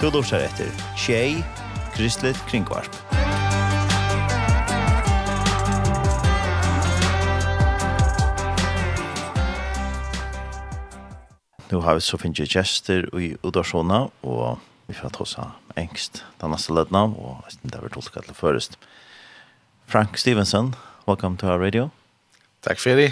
[0.00, 1.42] Du lursar etter Tjei,
[1.92, 2.94] Kristelig Kringvarp.
[11.68, 14.56] Nu har vi så finnes gjester i Udarsona, og
[14.88, 18.38] vi får ta oss av engst den neste ledna, og det har vært tolka til
[18.38, 18.78] først.
[19.84, 20.72] Frank Stevenson,
[21.04, 21.90] welcome to our radio.
[22.64, 23.10] Takk for det.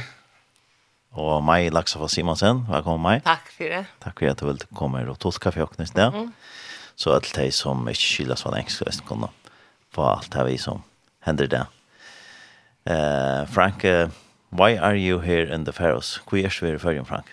[1.13, 3.21] Og meg, Laksafa Simonsen, velkommen meg.
[3.29, 3.85] Takk for det.
[4.01, 6.09] Takk for at du ville komme og tolka for åknes det.
[6.17, 6.33] Mm
[6.99, 9.29] så att det som inte skiljas från engelska resten kunde
[9.91, 10.83] på allt det vi som
[11.21, 11.67] händer där.
[12.85, 14.09] Eh, Frank, uh,
[14.49, 16.21] why are you here in the Faroes?
[16.31, 17.27] Hur är du för dig, Frank?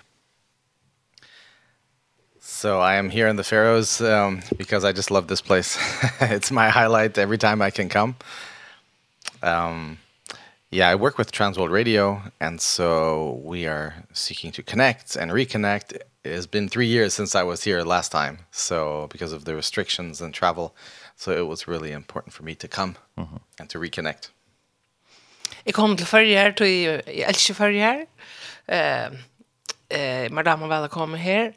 [2.42, 5.80] So I am here in the Faroes um, because I just love this place.
[6.20, 8.16] it's my highlight every time I can come.
[9.42, 9.98] Um,
[10.76, 15.94] yeah, I work with Transworld Radio, and so we are seeking to connect and reconnect.
[15.94, 19.56] It has been three years since I was here last time, so because of the
[19.56, 20.76] restrictions and travel,
[21.16, 23.40] so it was really important for me to come mm -hmm.
[23.60, 24.32] and to reconnect.
[25.66, 26.68] Jeg kom til førre her, til
[27.08, 27.98] jeg elsker førre her.
[28.68, 29.16] Uh,
[29.98, 31.52] uh, Madame og velkommen her.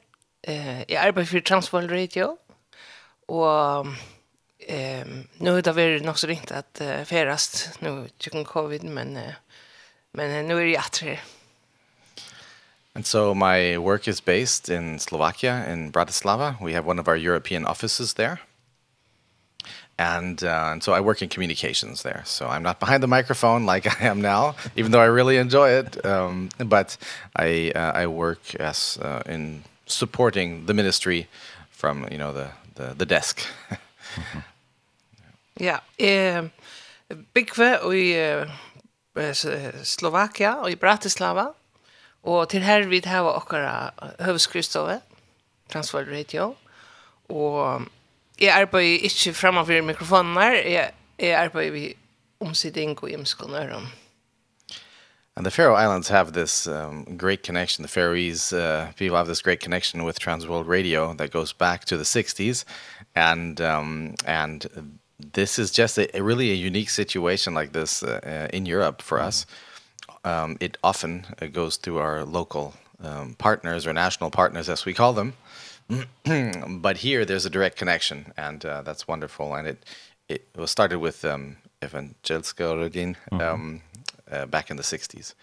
[0.45, 2.39] Eh, jeg arbeider for Transworld Radio,
[3.29, 3.81] og...
[3.81, 3.97] Um,
[4.71, 9.17] Ehm nu har det varit nog så rent att uh, färast nu tycker covid men
[9.17, 9.33] uh,
[10.13, 11.03] men nu är det att.
[12.95, 16.57] And so my work is based in Slovakia in Bratislava.
[16.61, 18.39] We have one of our European offices there.
[19.99, 22.23] And uh and so I work in communications there.
[22.25, 25.79] So I'm not behind the microphone like I am now, even though I really enjoy
[25.79, 26.05] it.
[26.05, 26.99] Um but
[27.37, 31.27] I uh, I work as uh, in supporting the ministry
[31.71, 33.41] from, you know, the the the desk.
[33.71, 33.77] Mm
[34.33, 34.58] -hmm.
[35.61, 36.45] Ja, eh,
[37.35, 39.35] byggve i eh,
[39.85, 41.47] Slovakia og i Bratislava.
[42.23, 45.01] Og til her vi har okkara høveskrystove,
[45.73, 46.55] transfer radio.
[47.29, 47.87] Og
[48.41, 51.95] jeg arbeider ikke fremover mikrofonen her, jeg, jeg arbeider vi
[52.41, 53.87] omsiding og imskonøren.
[55.37, 57.85] And the Faroe Islands have this um, great connection.
[57.85, 61.97] The Faroese uh, people have this great connection with Transworld Radio that goes back to
[61.97, 62.65] the 60s.
[63.15, 64.67] And, um, and
[65.19, 69.03] this is just a, a really a unique situation like this uh, uh, in Europe
[69.03, 69.47] for mm us.
[70.25, 74.95] Um it often uh, goes through our local um partners or national partners as we
[74.95, 75.33] call them.
[76.83, 79.79] but here there's a direct connection and uh, that's wonderful and it
[80.29, 83.55] it was started with um Evangelska rodin mm -hmm.
[83.55, 83.81] um
[84.33, 85.35] uh, back in the 60s.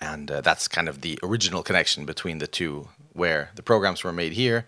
[0.00, 4.14] And uh, that's kind of the original connection between the two where the programs were
[4.14, 4.64] made here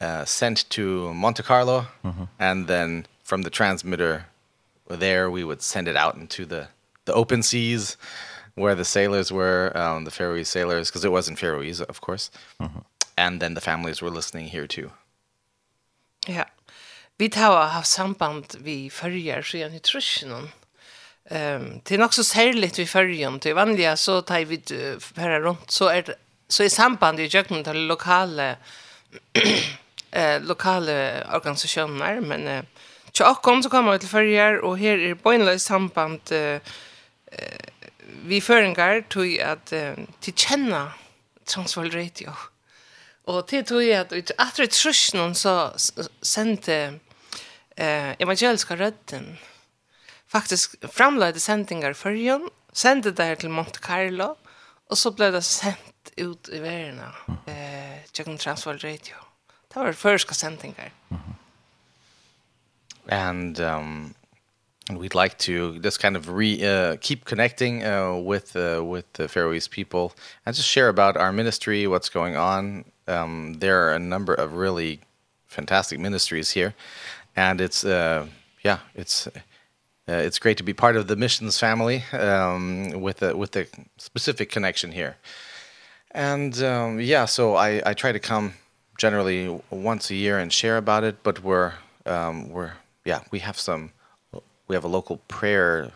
[0.00, 0.82] uh sent to
[1.14, 2.28] Monte Carlo mm -hmm.
[2.38, 4.24] and then from the transmitter
[4.88, 6.68] there we would send it out into the
[7.04, 7.96] the open seas
[8.54, 12.30] where the sailors were um the Faroese sailors because it was in Faroese of course.
[12.60, 12.84] mm -hmm.
[13.16, 14.90] And then the families were listening here too.
[16.26, 16.44] Ja.
[17.18, 20.48] Vi tar haft samband vi förjar så jag nutrition.
[21.30, 24.58] Ehm det är också särskilt vi följer till vanliga så tar vi
[25.00, 26.14] för runt så är
[26.48, 28.56] så är samband i jöknen till lokala
[30.10, 32.64] eh lokala organisationer men eh,
[33.18, 36.60] Så åkken så kommer vi til och og her er bøgnløs samband uh,
[38.24, 40.92] vi føringer till at uh, til kjenne
[41.46, 42.30] Transvold Radio.
[43.26, 45.72] Og til tog at etter trus någon så
[46.22, 47.00] sendte
[47.80, 49.38] uh, evangeliska rødden
[50.28, 54.36] faktisk framlade sendingar förrjun, sendte det til Monte Carlo,
[54.90, 57.00] og så ble det sendt ut i verden
[57.46, 59.16] eh, Jøkken Transvold Radio.
[59.68, 60.90] Det var det første sendingar.
[61.10, 61.47] Mm -hmm
[63.08, 64.14] and um
[64.88, 69.10] and we'd like to just kind of re uh, keep connecting uh, with uh, with
[69.14, 70.14] the Faroese people
[70.46, 72.84] and just share about our ministry, what's going on.
[73.06, 75.00] Um there are a number of really
[75.46, 76.74] fantastic ministries here
[77.36, 78.26] and it's uh
[78.64, 79.32] yeah, it's uh,
[80.26, 83.66] it's great to be part of the missions family um with a with a
[83.98, 85.16] specific connection here.
[86.12, 88.54] And um yeah, so I I try to come
[88.98, 91.74] generally once a year and share about it, but we're
[92.06, 92.72] um we're
[93.08, 93.90] yeah, we have some
[94.68, 95.90] we have a local prayer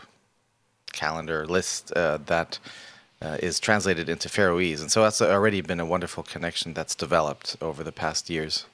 [0.93, 2.59] calendar list uh, that
[3.20, 4.81] uh, is translated into Faroese.
[4.81, 8.67] And so that's already been a wonderful connection that's developed over the past years.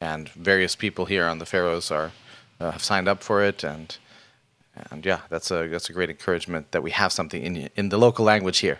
[0.00, 2.12] And various people here on the Faroes are
[2.60, 3.98] uh, have signed up for it and
[4.90, 7.98] and yeah, that's a that's a great encouragement that we have something in in the
[7.98, 8.78] local language here.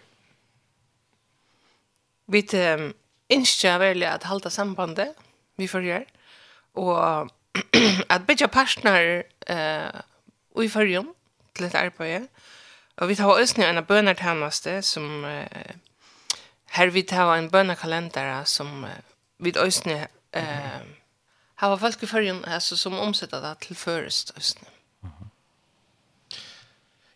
[2.29, 2.43] Vi
[2.73, 2.93] um,
[3.29, 5.15] innskjer veldig at halda sambandet
[5.56, 6.05] vi får gjøre,
[6.75, 7.31] og
[8.08, 9.87] att bitja partner eh
[10.56, 11.14] uh, i förrum
[11.55, 12.26] til ett arbete.
[12.97, 15.75] Och vi tar oss nu en bönartjänste som eh,
[16.67, 18.91] här vi tar en bönarkalender som eh,
[19.38, 20.81] vi også eh
[21.56, 24.69] har folk i förrum alltså som omsätter det till först ösne.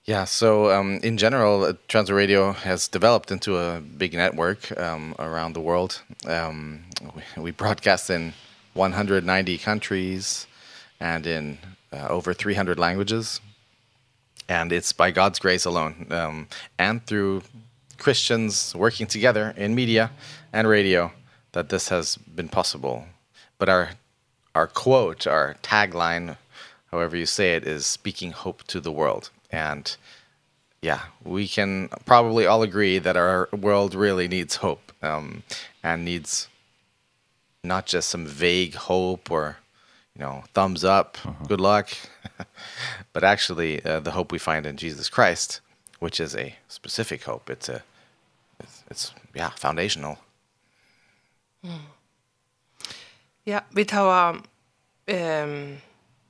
[0.07, 5.15] Yeah, so um, in general, uh, Transit Radio has developed into a big network um,
[5.19, 6.03] around the world.
[6.27, 6.85] Um,
[7.15, 8.33] we, we broadcast in
[8.75, 10.47] 190 countries
[11.01, 11.59] and in
[11.93, 13.41] uh, over 300 languages.
[14.49, 17.43] And it's by God's grace alone um, and through
[17.99, 20.11] Christians working together in media
[20.53, 21.13] and radio
[21.53, 23.07] that this has been possible.
[23.59, 23.91] But our
[24.55, 26.37] our quote, our tagline,
[26.91, 29.31] however you say it, is speaking hope to the world.
[29.53, 29.97] And
[30.83, 35.43] yeah, we can probably all agree that our world really needs hope um
[35.83, 36.49] and needs
[37.63, 39.57] not just some vague hope or
[40.15, 41.49] you know thumbs up uh -huh.
[41.49, 41.89] good luck
[43.13, 45.63] but actually uh, the hope we find in Jesus Christ
[46.01, 47.83] which is a specific hope it's a
[48.63, 50.17] it's, it's yeah foundational
[51.63, 51.81] mm.
[53.45, 54.43] ja vi tar
[55.07, 55.81] ehm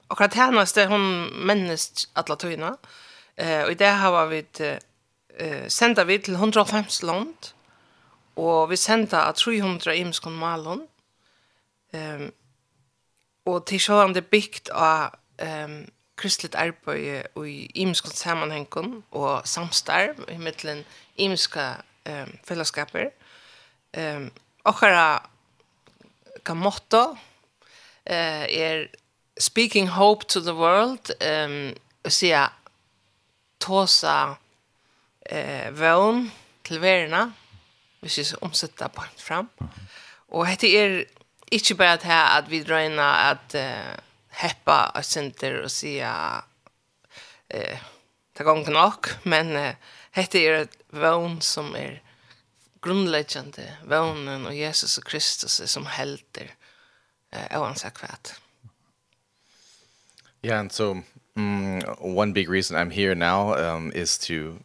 [0.09, 2.77] och att här hon männes alla tøyna.
[3.37, 4.45] eh och det har vi
[5.39, 7.55] eh senda vi til 150 land
[8.37, 10.90] og vi senda at 300 imskon malon
[11.95, 12.31] Ehm
[13.49, 15.89] og til sjåan det bygd av ehm
[16.21, 20.85] kristligt arbeid og i imenskalt sammanhengen og samstarv i mittelen
[21.17, 21.37] ehm
[22.07, 23.11] um, fellesskaper.
[23.97, 24.31] Um,
[24.65, 25.29] Okkara
[26.45, 27.17] kan motto uh,
[28.07, 28.87] er
[29.41, 31.73] speaking hope to the world um,
[32.05, 32.49] og sier
[33.61, 34.35] tåsa
[35.27, 36.31] eh, vøvn
[36.65, 37.27] til verena
[38.01, 39.51] hvis vi omsetter på fram.
[40.29, 41.05] Og dette er
[41.51, 43.97] ikke bare att här att vi drøyna at uh,
[44.29, 45.99] heppa og center og se
[47.51, 47.79] eh
[48.35, 49.75] ta gong nok, men uh,
[50.11, 52.01] hette er et vån som er
[52.81, 56.55] grundläggande vånen och Jesus och Kristus er som helter
[57.33, 58.33] eh oavsett vad.
[60.43, 61.03] Yeah, and so
[61.37, 64.59] mm, one big reason I'm here now um, is to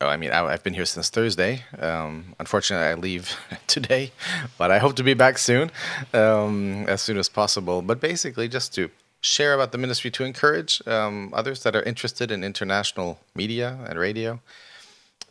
[0.00, 1.64] Oh, I mean, I, I've been here since Thursday.
[1.78, 3.34] Um, unfortunately, I leave
[3.66, 4.12] today,
[4.58, 5.70] but I hope to be back soon,
[6.12, 7.80] um, as soon as possible.
[7.80, 8.90] But basically, just to
[9.22, 13.98] share about the ministry to encourage um, others that are interested in international media and
[13.98, 14.38] radio.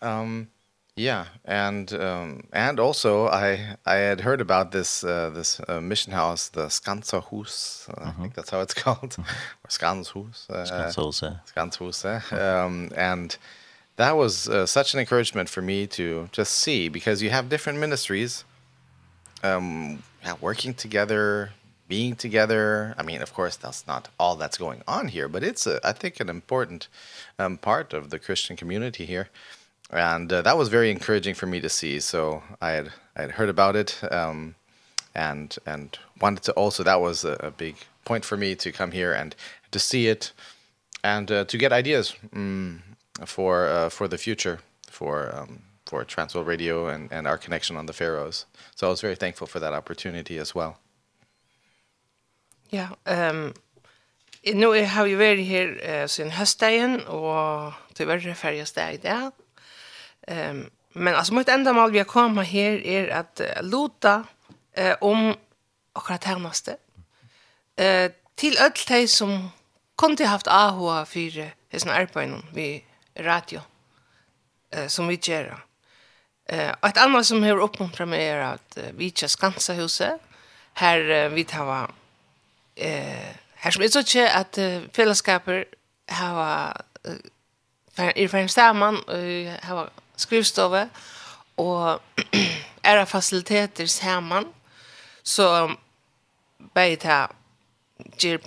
[0.01, 0.47] Um,
[0.95, 6.13] yeah, and um, and also I I had heard about this uh, this uh, mission
[6.13, 8.09] house, the Skanzerhus, uh.
[8.09, 10.49] I think that's how it's called, or Skanzerhus.
[10.49, 11.39] Uh, Skanzerhus.
[11.53, 12.31] Skanzerhus.
[12.33, 13.37] Um, and
[13.97, 17.79] that was uh, such an encouragement for me to just see because you have different
[17.79, 18.43] ministries
[19.43, 21.51] um yeah, working together,
[21.87, 22.95] being together.
[22.97, 25.91] I mean, of course, that's not all that's going on here, but it's a, I
[25.91, 26.87] think an important
[27.37, 29.29] um part of the Christian community here.
[29.91, 31.99] And uh, that was very encouraging for me to see.
[31.99, 34.55] So I had I had heard about it um
[35.13, 38.91] and and wanted to also that was a, a big point for me to come
[38.91, 39.35] here and
[39.71, 40.31] to see it
[41.03, 42.79] and uh, to get ideas mm,
[43.23, 44.59] for uh, for the future
[44.89, 48.45] for um for Transworld Radio and and our connection on the Faroes.
[48.75, 50.77] So I was very thankful for that opportunity as well.
[52.69, 53.53] Ja, ehm
[54.53, 59.31] nu har vi varit här uh, sen höstdagen och det färjas det i det.
[60.27, 64.23] Ehm men alltså mitt enda mål vi har komma här är att uh, lota
[64.73, 65.35] eh uh, om
[65.93, 66.77] akkurat härnaste.
[67.75, 69.49] Eh till öll de som
[69.97, 72.83] kunde haft AHA för hesen arbeten vi
[73.23, 73.61] radio
[74.71, 75.53] eh, som vi gjør.
[76.49, 80.21] Eh, og et annet som har oppmuntret meg er at eh, vi ikke skanser huset.
[80.81, 81.91] Her eh, vi tar
[82.75, 83.31] eh,
[83.65, 85.63] her som er så ikke at eh, fellesskaper
[86.09, 87.23] har eh,
[87.97, 90.83] er for en stemmen og har skrivstove
[91.57, 92.01] og
[92.83, 94.49] er fasiliteter sammen
[95.23, 95.71] så
[96.75, 97.19] bare ta
[98.19, 98.43] gjør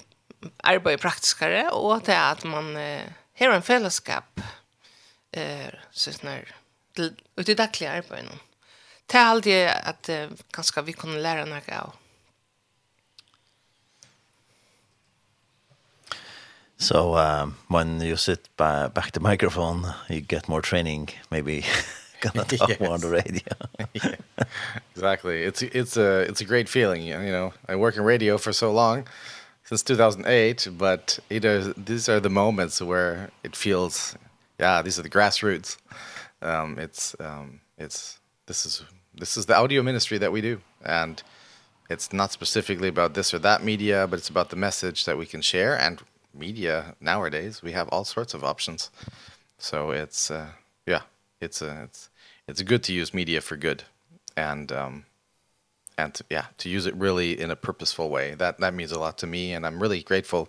[0.62, 3.08] arbeid praktiskere og til at man eh,
[3.40, 4.44] har en fellesskap
[5.32, 6.44] eh så snar
[6.96, 8.32] ut det dagliga arbetet.
[9.06, 11.92] Det är alltid att eh, kanske vi kunde lära något av.
[16.80, 21.64] So um, when you sit by, back the microphone, you get more training, maybe
[22.20, 22.80] gonna talk yes.
[22.80, 23.54] more on the radio.
[23.94, 24.14] yeah.
[24.94, 25.42] Exactly.
[25.42, 27.52] It's it's a it's a great feeling, you know.
[27.68, 29.08] I work in radio for so long
[29.64, 34.16] since 2008, but it is, these are the moments where it feels
[34.58, 35.76] yeah, these are the grassroots.
[36.42, 38.84] Um it's um it's this is
[39.14, 41.22] this is the audio ministry that we do and
[41.90, 45.26] it's not specifically about this or that media, but it's about the message that we
[45.26, 46.02] can share and
[46.34, 48.90] media nowadays we have all sorts of options.
[49.58, 50.50] So it's uh
[50.86, 51.02] yeah,
[51.40, 52.10] it's a it's
[52.46, 53.84] it's good to use media for good
[54.36, 55.04] and um
[55.98, 58.98] and to, yeah to use it really in a purposeful way that that means a
[58.98, 60.48] lot to me and I'm really grateful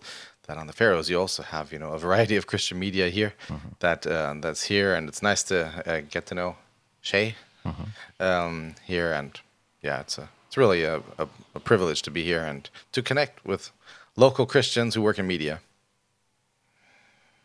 [0.49, 3.31] that on the Faroes you also have you know a variety of Christian media here
[3.47, 3.71] mm -hmm.
[3.79, 6.55] that uh, that's here and it's nice to uh, get to know
[7.01, 7.87] Shay mm -hmm.
[8.27, 9.41] um, here and
[9.81, 13.45] yeah it's a it's really a, a a privilege to be here and to connect
[13.45, 13.71] with
[14.15, 15.59] local Christians who work in media.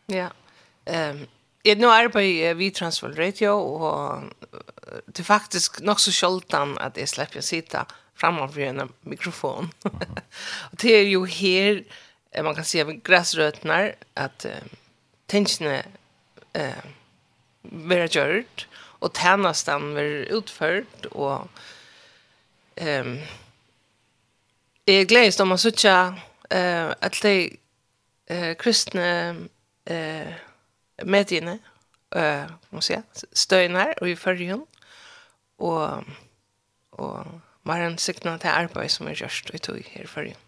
[0.05, 0.29] Ja.
[0.85, 1.27] Ehm
[1.65, 4.29] Jeg nå arbeider vi Transworld Radio, og
[5.07, 7.81] det er faktisk nok så sjeldan at jeg slipper å sitte
[8.13, 9.71] framover gjennom mikrofon.
[10.71, 11.81] og det er jo her
[12.43, 14.63] man kan se vid gräsrötterna att eh,
[15.25, 15.83] tänkerna
[16.53, 16.83] eh,
[17.61, 21.47] vara gjort och tjänsten vera utförd och
[22.75, 23.19] ehm
[24.87, 27.31] Jeg er gledest om å sitte uh, at de
[28.29, 29.07] uh, kristne
[29.89, 30.33] uh,
[31.01, 31.55] mediene,
[32.13, 32.99] uh, må si,
[33.33, 34.61] støyene her og i førjen,
[35.57, 36.05] og,
[37.01, 37.33] og
[37.65, 40.44] var en siktene til arbeid som er gjørst i tog her i førjen.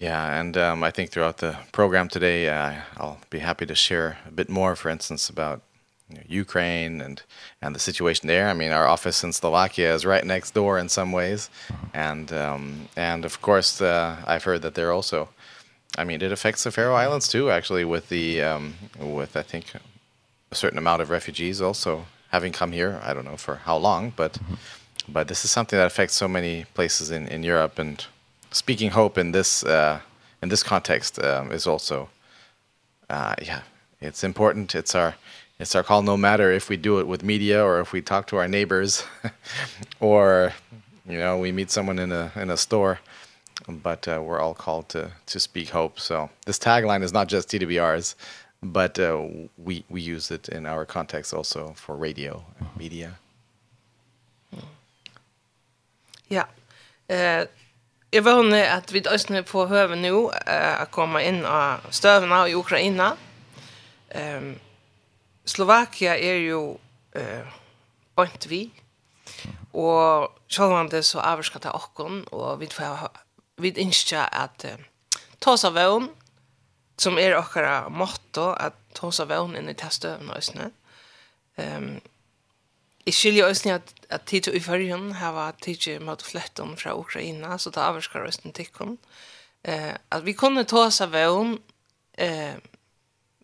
[0.00, 4.16] Yeah, and um, I think throughout the program today, uh, I'll be happy to share
[4.26, 5.60] a bit more, for instance, about
[6.08, 7.22] you know, Ukraine and,
[7.60, 8.48] and the situation there.
[8.48, 11.50] I mean, our office in Slovakia is right next door in some ways.
[11.92, 15.28] And, um, and of course, uh, I've heard that they're also,
[15.98, 19.66] I mean, it affects the Faroe Islands too, actually, with the, um, with I think
[20.50, 22.98] a certain amount of refugees also having come here.
[23.04, 24.38] I don't know for how long, but,
[25.06, 28.06] but this is something that affects so many places in, in Europe and
[28.52, 30.00] speaking hope in this uh,
[30.42, 32.08] in this context um, is also
[33.10, 33.62] uh, yeah,
[34.00, 34.74] it's important.
[34.74, 35.14] It's our
[35.58, 38.26] it's our call no matter if we do it with media or if we talk
[38.28, 39.04] to our neighbors
[40.00, 40.52] or
[41.06, 43.00] you know, we meet someone in a in a store
[43.68, 46.00] but uh, we're all called to to speak hope.
[46.00, 48.14] So this tagline is not just TWRs
[48.62, 49.26] but uh,
[49.58, 53.18] we we use it in our context also for radio and media.
[56.28, 56.46] Yeah.
[57.08, 57.46] Uh
[58.10, 62.40] Jeg var henne at vi døysene på høve nå uh, at komme inn av støvene
[62.50, 63.12] i Ukraina.
[64.10, 64.56] Um,
[65.46, 66.62] Slovakia er jo
[67.14, 67.52] uh,
[68.18, 68.64] bønt vi,
[69.70, 72.68] og selv om det så avvarska til åkken, og vi,
[73.62, 76.10] vi innskja at uh, tås av vøvn,
[76.98, 80.72] som er okkara motto, at tosa av vøvn inn i testøvene døysene.
[81.62, 81.92] Um,
[83.10, 86.92] Jeg skiljer også at, at tid til uførgen har vært tid til måtte flette fra
[86.94, 88.92] Ukraina, så det avskar også en tikkun.
[89.66, 92.54] Eh, at vi kunne ta oss av eh,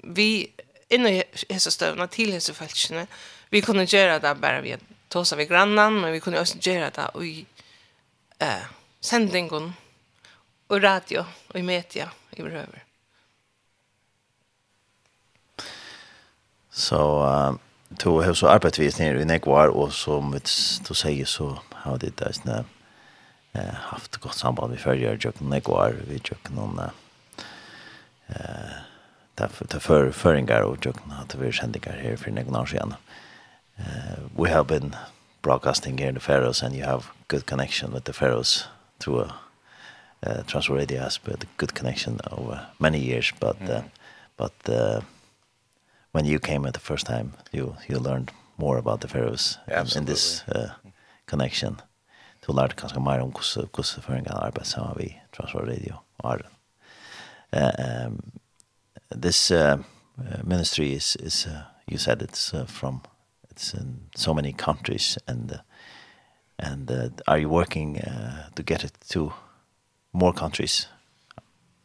[0.05, 0.47] vi
[0.91, 3.09] inne i hese støvna til hese felskene,
[3.51, 4.77] vi kunne gjøre det bare vi
[5.11, 7.35] ta oss av i grannan, men vi kunne også gjøre det i
[8.39, 8.71] eh,
[9.01, 9.75] sendingen,
[10.69, 12.07] og radio, og i media,
[12.39, 12.83] i behøver.
[16.71, 16.95] Så...
[16.95, 17.66] So, uh
[17.99, 22.43] to har så arbeidsvis nere i Nekvar og som du sier så har det sånn
[22.43, 22.65] såna
[23.55, 26.91] eh haft godt samband med förra Jøkken Nekvar vi Jøkken noen
[28.29, 28.76] eh
[29.37, 32.95] därför ta för föringar och Jöken att vi sändigar här för några år sedan.
[33.79, 34.95] Uh, we have been
[35.43, 39.35] broadcasting here in the Faroes and you have good connection with the Faroes through a
[40.26, 43.83] uh, transfer Radio has been a good connection over many years but uh,
[44.37, 45.00] but uh,
[46.17, 49.99] when you came at the first time, you you learned more about the Faroes in,
[49.99, 50.71] in this uh,
[51.27, 51.77] connection.
[52.47, 56.41] to lærte kanskje mer om hvordan, hvordan føringen arbeidet sammen vi transfer Radio og
[57.53, 58.33] Uh, um,
[59.23, 59.79] this uh,
[60.45, 61.53] ministry is, is uh,
[61.89, 63.01] you said it's uh, from
[63.51, 65.59] it's in so many countries and uh,
[66.59, 69.33] and uh, are you working uh, to get it to
[70.13, 70.89] more countries?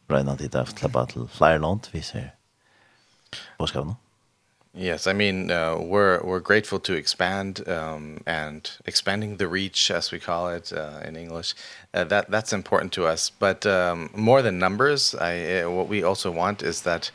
[0.08, 2.28] Right now, det about flyer land, vi ser.
[3.58, 3.92] Hva skal vi?
[4.74, 10.10] Yes, I mean uh we're we're grateful to expand um and expanding the reach as
[10.10, 11.54] we call it uh in English.
[11.92, 16.02] Uh, that that's important to us, but um more than numbers, I uh, what we
[16.02, 17.10] also want is that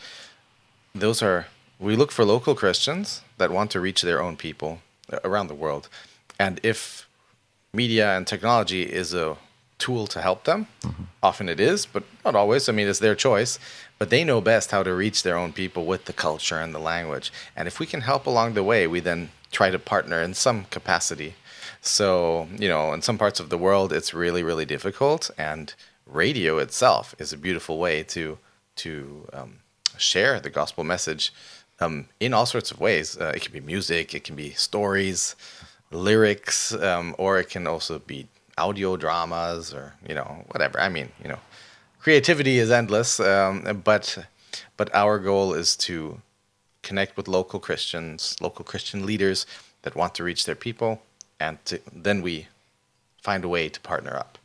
[0.94, 1.48] those are
[1.80, 4.82] we look for local Christians that want to reach their own people
[5.24, 5.90] around the world.
[6.40, 7.08] And if
[7.74, 9.38] media and technology is a
[9.80, 11.06] tool to help them, mm -hmm.
[11.22, 12.68] often it is, but not always.
[12.70, 13.60] I mean, it's their choice
[14.00, 16.80] but they know best how to reach their own people with the culture and the
[16.80, 17.32] language.
[17.56, 20.66] And if we can help along the way, we then try to partner in some
[20.66, 21.36] capacity.
[21.82, 25.74] So, you know, in some parts of the world it's really really difficult and
[26.06, 28.38] radio itself is a beautiful way to
[28.78, 29.60] to um
[29.98, 31.34] share the gospel message
[31.80, 33.18] um in all sorts of ways.
[33.18, 35.36] Uh, it can be music, it can be stories,
[35.92, 38.28] lyrics, um or it can also be
[38.58, 40.80] audio dramas or, you know, whatever.
[40.80, 41.40] I mean, you know,
[42.08, 44.06] creativity is endless um but
[44.78, 46.22] but our goal is to
[46.88, 49.46] connect with local Christians, local Christian leaders
[49.82, 51.02] that want to reach their people
[51.40, 52.48] and to, then we
[53.22, 54.38] find a way to partner up.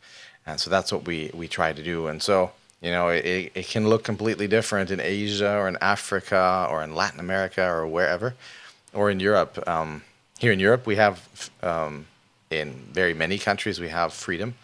[0.45, 2.09] And so that's what we we try to do.
[2.11, 2.51] And so,
[2.81, 6.97] you know, it it can look completely different in Asia or in Africa or in
[6.97, 8.35] Latin America or wherever
[8.93, 9.55] or in Europe.
[9.69, 10.03] Um
[10.43, 11.17] here in Europe we have
[11.63, 12.07] um
[12.51, 12.69] in
[13.01, 14.55] very many countries we have freedom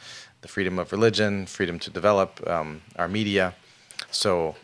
[0.49, 3.55] the freedom of religion, freedom to develop um, our media.
[4.11, 4.57] So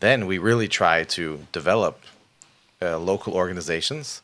[0.00, 2.02] then we really try to develop
[2.82, 4.22] uh, local organizations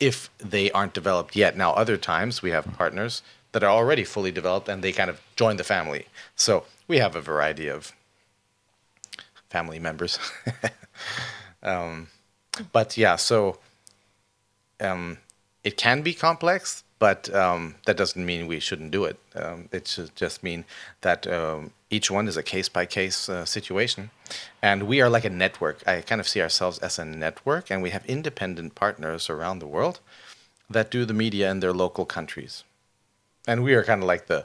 [0.00, 1.56] if they aren't developed yet.
[1.56, 3.22] Now, other times we have partners
[3.52, 6.06] that are already fully developed and they kind of join the family.
[6.34, 7.92] So we have a variety of
[9.48, 10.18] family members.
[11.62, 12.08] um,
[12.72, 13.58] but yeah, so
[14.80, 15.18] um,
[15.62, 19.18] it can be complex but um that doesn't mean we shouldn't do it.
[19.42, 20.64] Um it should just mean
[21.06, 24.10] that um each one is a case by case uh, situation.
[24.70, 25.76] And we are like a network.
[25.92, 29.72] I kind of see ourselves as a network and we have independent partners around the
[29.76, 29.98] world
[30.74, 32.64] that do the media in their local countries.
[33.48, 34.40] And we are kind of like the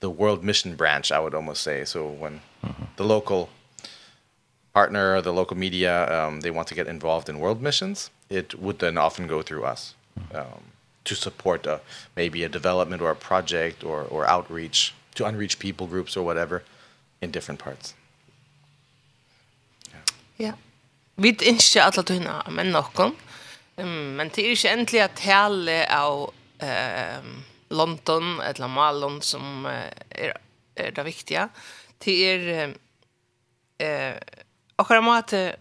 [0.00, 1.78] the world mission branch i would almost say.
[1.94, 2.86] So when mm -hmm.
[3.00, 3.42] the local
[4.78, 8.78] partner the local media um they want to get involved in world missions it would
[8.78, 9.82] then often go through us.
[10.40, 10.73] Um
[11.04, 11.80] to support a,
[12.16, 16.62] maybe a development or a project or, or outreach to unreached people groups or whatever
[17.20, 17.94] in different parts.
[19.92, 19.98] Ja.
[20.38, 20.52] ja
[21.16, 23.14] Vi ønsker alle til men noen.
[23.76, 26.32] Um, men det er ikke endelig at hele av
[26.62, 30.32] um, London, eller Malon, som är er,
[30.76, 31.48] er det viktiga.
[32.04, 32.74] Det er
[34.76, 35.56] och akkurat måste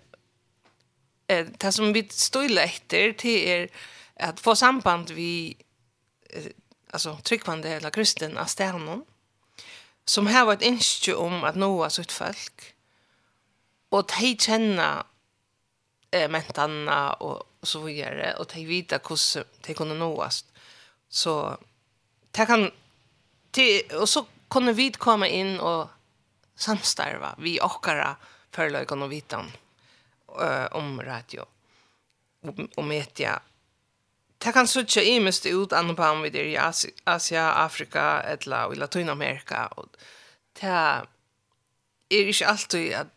[1.29, 3.67] eh det som vi støyler efter det er
[4.19, 5.57] att få samband vi
[6.29, 6.45] eh,
[6.91, 9.05] alltså tryckvande eller kristen av stjärnan
[10.05, 12.75] som har varit instju om att nå sitt folk
[13.89, 15.05] och de känna
[16.11, 20.45] eh, mentarna och, så vidare och de vita hur de kunde nås
[21.09, 21.57] så
[22.31, 22.71] det kan
[23.51, 25.89] te, och så kunde vi komma in och
[26.55, 28.15] samstarva vi åkara
[28.51, 29.51] förlöjkan och vitan
[30.41, 31.45] uh, om radio
[32.41, 33.41] och, och media.
[34.43, 38.65] Det kan sutja i mest ut annan på om vi er i Asia, Afrika, etla,
[38.67, 39.67] og i Latinamerika.
[39.79, 39.87] Og
[40.59, 41.05] det er
[42.09, 43.13] ikke alltid at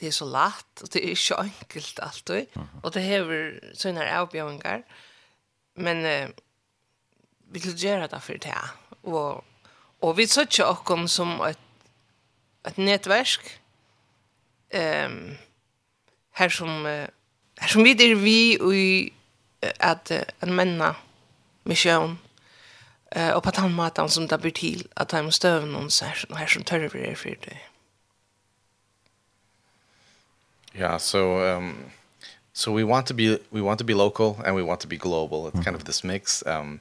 [0.00, 2.46] det er så latt, og det er ikke enkelt alltid.
[2.54, 2.68] Mm.
[2.82, 3.46] Og det hever
[3.76, 4.84] sånne avbjøringar.
[5.80, 6.28] Men eh,
[7.52, 8.56] vi vil gjøre det for det.
[9.02, 9.44] Og,
[10.00, 11.60] og vi suttja okkom som et,
[12.68, 13.48] et nettverk
[14.76, 15.38] um,
[16.36, 18.92] her som, her som vi er vi og i
[19.78, 20.96] att en männa
[21.62, 22.18] mission
[23.10, 26.04] eh och på den maten som det blir till att ta med stöven och så
[26.34, 27.56] här som törver är för det.
[30.74, 31.90] Yeah, so um
[32.52, 34.96] so we want to be we want to be local and we want to be
[34.96, 35.38] global.
[35.38, 35.64] It's mm -hmm.
[35.64, 36.80] kind of this mix um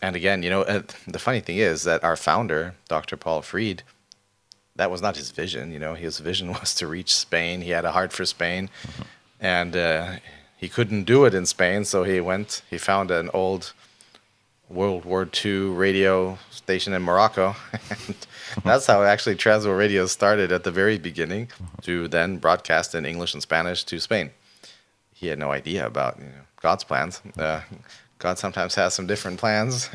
[0.00, 3.16] and again, you know, uh, the funny thing is that our founder, Dr.
[3.16, 3.82] Paul Fried,
[4.76, 5.94] that was not his vision, you know.
[5.94, 7.62] His vision was to reach Spain.
[7.62, 8.62] He had a heart for Spain.
[8.62, 9.04] Mm -hmm.
[9.60, 10.18] And uh
[10.56, 12.62] he couldn't do it in Spain, so he went.
[12.70, 13.72] He found an old
[14.68, 17.54] World War II radio station in Morocco.
[17.90, 18.16] and
[18.64, 21.48] that's how actually Transworld Radio started at the very beginning
[21.82, 24.30] to then broadcast in English and Spanish to Spain.
[25.12, 27.20] He had no idea about, you know, God's plans.
[27.38, 27.60] Uh,
[28.18, 29.90] God sometimes has some different plans.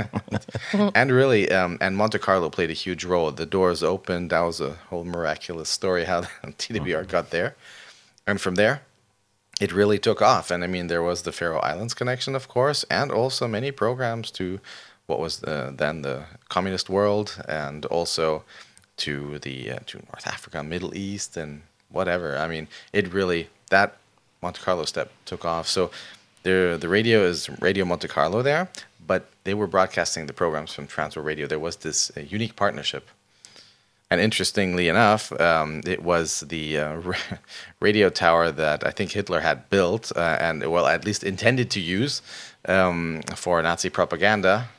[0.74, 3.32] and really um and Monte Carlo played a huge role.
[3.32, 4.30] The doors opened.
[4.30, 7.56] That was a whole miraculous story how TWR got there.
[8.28, 8.84] And from there,
[9.60, 10.52] it really took off.
[10.52, 14.32] And I mean, there was the Faroe Islands connection, of course, and also many programs
[14.32, 14.60] to
[15.08, 18.44] what was the, then the communist world and also
[18.98, 22.38] to the uh, to North Africa, Middle East and whatever.
[22.38, 23.98] I mean, it really that
[24.42, 25.68] Monte Carlo step took off.
[25.68, 25.92] So
[26.44, 28.70] the the radio is Radio Monte Carlo there,
[29.06, 31.48] but they were broadcasting the programs from Transworld Radio.
[31.48, 33.08] There was this uh, unique partnership
[34.12, 37.02] And interestingly enough, um, it was the uh,
[37.80, 41.80] radio tower that I think Hitler had built uh, and, well, at least intended to
[41.80, 42.24] use
[42.66, 44.70] um, for Nazi propaganda.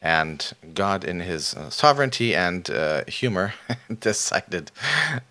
[0.00, 3.54] And God, in his uh, sovereignty and uh, humor,
[4.00, 4.70] decided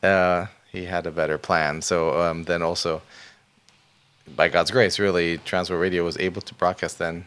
[0.04, 1.82] uh, he had a better plan.
[1.82, 3.02] So um, then also,
[4.36, 7.26] by God's grace, really, Transworld Radio was able to broadcast then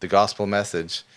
[0.00, 1.04] the gospel message–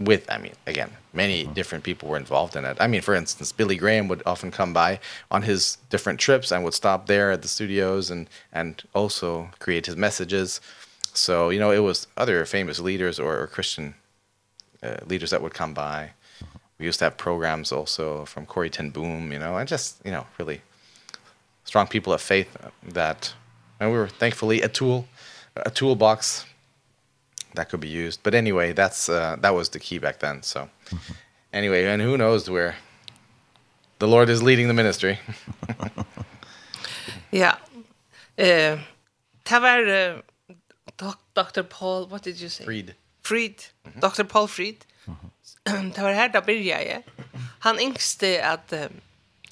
[0.00, 2.76] with I mean again many different people were involved in it.
[2.80, 6.62] I mean for instance Billy Graham would often come by on his different trips and
[6.64, 10.60] would stop there at the studios and and also create his messages.
[11.14, 13.94] So you know it was other famous leaders or, or Christian
[14.82, 16.12] uh, leaders that would come by.
[16.78, 20.12] We used to have programs also from Corey Ten Boom, you know, and just, you
[20.12, 20.62] know, really
[21.64, 22.56] strong people of faith
[22.86, 23.34] that
[23.80, 25.06] and we were thankfully a tool
[25.56, 26.46] a toolbox
[27.54, 28.20] that could be used.
[28.22, 30.42] But anyway, that's uh that was the key back then.
[30.42, 30.68] So
[31.52, 32.74] anyway, and who knows where
[33.98, 35.18] the Lord is leading the ministry.
[37.30, 37.56] yeah.
[38.36, 38.78] Eh,
[39.42, 41.62] det var uh, Dr.
[41.62, 42.64] Paul, what did you say?
[42.64, 42.94] Fried.
[43.22, 43.64] Fried.
[43.84, 44.00] Mm -hmm.
[44.00, 44.24] Dr.
[44.24, 44.84] Paul Fried.
[45.94, 47.02] Det var her da byrja jeg.
[47.60, 48.86] Han yngste at uh,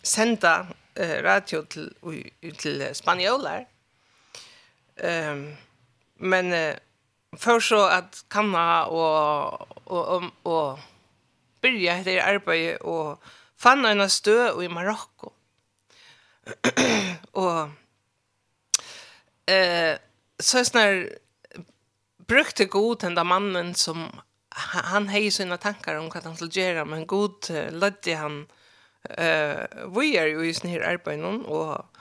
[0.03, 0.61] senda
[1.01, 2.13] uh, radio til, u,
[2.59, 3.65] til spanjolar.
[5.05, 5.57] Um,
[6.17, 6.75] men uh,
[7.37, 10.79] för så att kanna och och och, och
[11.61, 13.23] börja det arbete och
[13.57, 15.31] fann en stö i Marocko.
[17.31, 17.69] och
[19.53, 19.99] eh
[20.39, 21.11] så snar
[22.27, 24.09] brukte god den där mannen som
[24.85, 28.47] han hej sina tankar om vad han skulle göra men god ledde han
[29.03, 31.97] eh vi är ju i snir någon och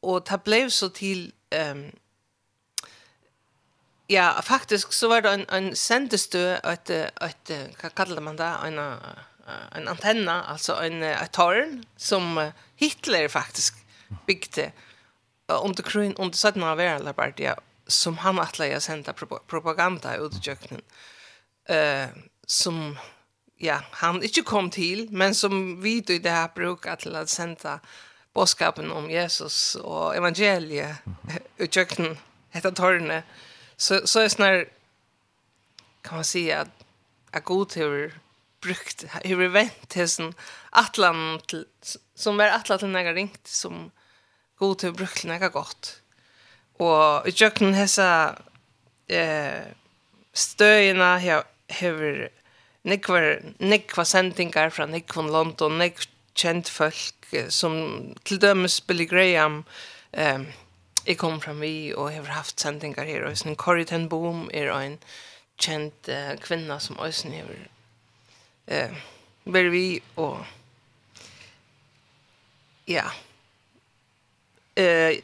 [0.00, 1.92] och ta blev så till ehm um,
[4.08, 8.78] Ja, faktisk så var det en, en sendestø, et, et, hva kaller man det, en,
[9.74, 12.38] en antenna, altså en, et tårn, som
[12.78, 13.74] Hitler faktisk
[14.26, 14.70] bygde
[15.48, 17.54] under krön under sätten av verden,
[17.88, 19.12] som han atleie lägga
[19.46, 20.82] propaganda ut i kjøkkenen,
[21.68, 22.08] Eh
[22.46, 22.98] som
[23.58, 27.80] ja, han ikke kom till men som vi i det här bruker att å sända
[28.32, 30.96] bådskapen om Jesus och evangeliet
[31.56, 32.18] i köknen.
[32.50, 33.22] Hetta torne
[33.76, 34.68] så så är snar
[36.02, 36.84] kan man säga att
[37.30, 38.14] a god hur
[38.60, 43.90] brukt hur vänt till atlan Atlant som är atlan till några ringt som
[44.58, 46.00] god hur brukt några gott.
[46.76, 48.38] Och i kan hesa
[49.08, 49.62] eh
[50.32, 52.30] stöjna här hur
[52.82, 57.72] Nikvar Nikva sendingar fra nekvon London, nekv kjent folk som
[58.24, 59.64] til dømes Billy Graham,
[60.12, 60.46] ehm
[61.06, 64.72] jeg kom fram vi og har haft sendingar her, og sånn Corrie Ten Boom er
[64.74, 64.98] en
[65.62, 67.52] kjent uh, kvinna som også har
[68.70, 68.98] uh,
[69.46, 70.42] vært vi, og
[72.86, 73.06] ja,
[74.78, 75.18] eh,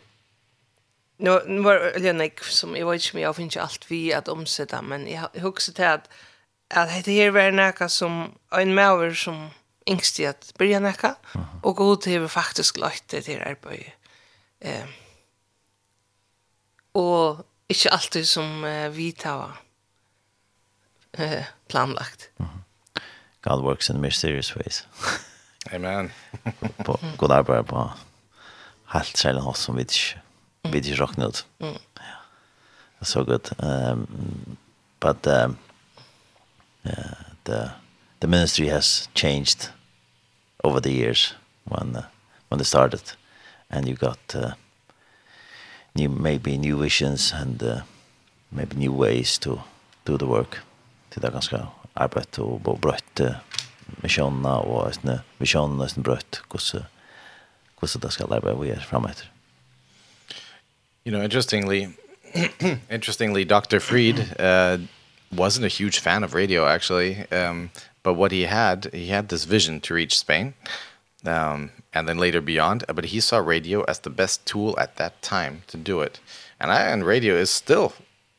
[1.23, 4.13] nå nu var det nek som jeg vet ikke, men jeg finner ikke alt vi
[4.13, 6.09] att omsätta men jag husker till att
[6.75, 9.51] att det här var näka som en maver som
[9.87, 11.15] yngst i at börja näka
[11.63, 13.71] och gå till faktiskt lätt det til på
[14.61, 15.02] eh
[16.95, 19.63] og ikke alltid som uh, vi tar
[21.19, 22.31] uh, planlagt.
[22.39, 22.63] Mm -hmm.
[23.43, 24.87] God works in mysterious ways.
[25.73, 26.13] Amen.
[26.87, 27.91] på, god arbeid på
[28.93, 30.21] helt særlig hos som vi ikke,
[30.73, 31.47] vi ikke råkner ut.
[31.61, 31.79] Mm.
[32.01, 32.15] Ja.
[33.03, 33.51] So good.
[33.59, 34.57] Um,
[35.01, 35.59] but um,
[36.85, 36.93] uh,
[37.45, 37.71] the
[38.21, 39.73] the ministry has changed
[40.65, 42.03] over the years when uh,
[42.49, 43.17] when they started
[43.71, 44.53] and you got uh,
[45.95, 47.81] new maybe new visions and uh,
[48.51, 49.61] maybe new ways to
[50.07, 50.63] do the work.
[51.15, 51.67] Det är ganska
[52.39, 53.35] og bo brøtt uh,
[54.03, 56.85] missionerna och östne missionerna östne brött hvordan
[57.79, 59.29] hvordan det skal arbeide vi är framåt.
[61.05, 61.89] You know, interestingly
[62.91, 63.79] interestingly Dr.
[63.79, 64.79] Fried uh
[65.35, 67.27] wasn't a huge fan of radio actually.
[67.31, 67.71] Um
[68.03, 70.55] but what he had, he had this vision to reach Spain
[71.27, 72.85] um, and then later beyond.
[72.93, 76.21] But he saw radio as the best tool at that time to do it.
[76.61, 77.95] And I, and radio is still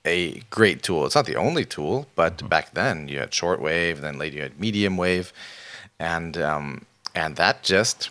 [0.05, 1.05] a great tool.
[1.05, 2.49] It's not the only tool, but mm -hmm.
[2.49, 5.31] back then you had shortwave, then later you had medium wave,
[5.99, 8.09] and um, and that just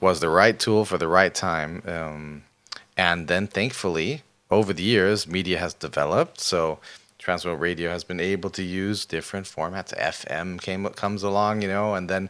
[0.00, 1.82] was the right tool for the right time.
[1.86, 2.42] Um,
[2.96, 6.78] and then thankfully over the years media has developed, so
[7.24, 9.94] Transworld Radio has been able to use different formats.
[9.96, 12.28] FM came comes along, you know, and then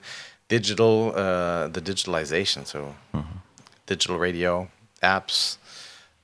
[0.49, 3.39] digital uh the digitalization so mm -hmm.
[3.87, 4.69] digital radio
[5.03, 5.59] apps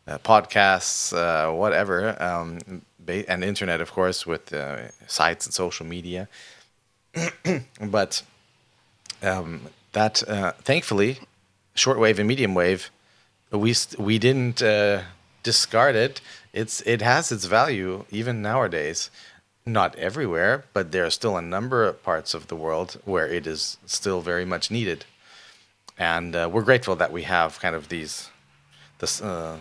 [0.07, 2.83] uh, podcasts uh whatever um
[3.29, 6.29] and internet of course with uh, sites and social media.
[7.81, 8.23] But
[9.23, 11.19] um that uh thankfully
[11.75, 12.91] shortwave and medium wave
[13.51, 15.03] we we didn't uh
[15.43, 16.21] discard it.
[16.53, 19.11] It's it has its value even nowadays
[19.73, 23.47] not everywhere, but there are still a number of parts of the world where it
[23.47, 25.05] is still very much needed.
[25.99, 28.31] And uh, we're grateful that we have kind of these
[28.99, 29.57] this uh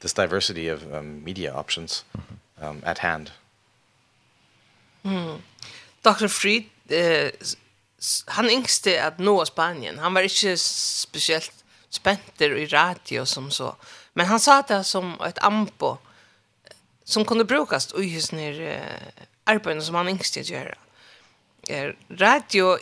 [0.00, 2.04] this diversity of um, media options
[2.60, 3.32] um at hand.
[5.04, 5.40] Mm.
[6.02, 6.28] Dr.
[6.28, 7.30] Fried eh
[8.28, 9.98] han yngste at nå Spanien.
[9.98, 13.74] Han var ikke spesielt spenter i radio som så.
[14.14, 15.96] Men han sa det som ett ampo
[17.04, 18.60] som kunde brukas i hus ner
[19.46, 20.74] arbeid som han yngst til å gjøre.
[21.72, 22.74] Er, radio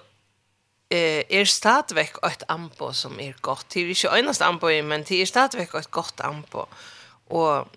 [0.91, 3.69] eh, er stadigvæk et anbo som er godt.
[3.73, 6.67] Det er ikke øynest anbo, men det er stadigvæk et godt anbo.
[7.31, 7.71] Og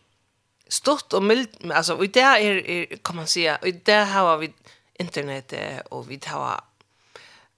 [0.69, 4.51] stort og mildt, altså, og det er, er, kan man si, og det har vi
[4.99, 6.63] internettet, og vi har,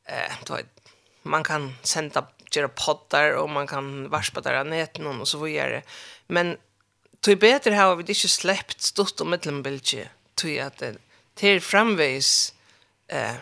[0.09, 0.71] eh, du vet,
[1.23, 5.81] man kan senda, gjøre poddar, og man kan varspa der av neten, og så videre.
[6.27, 6.55] Men
[7.21, 10.07] tog bedre har vi ikke sleppt stort og middelmbildet,
[10.39, 10.95] tog at det
[11.38, 12.54] til framvis
[13.10, 13.38] eh,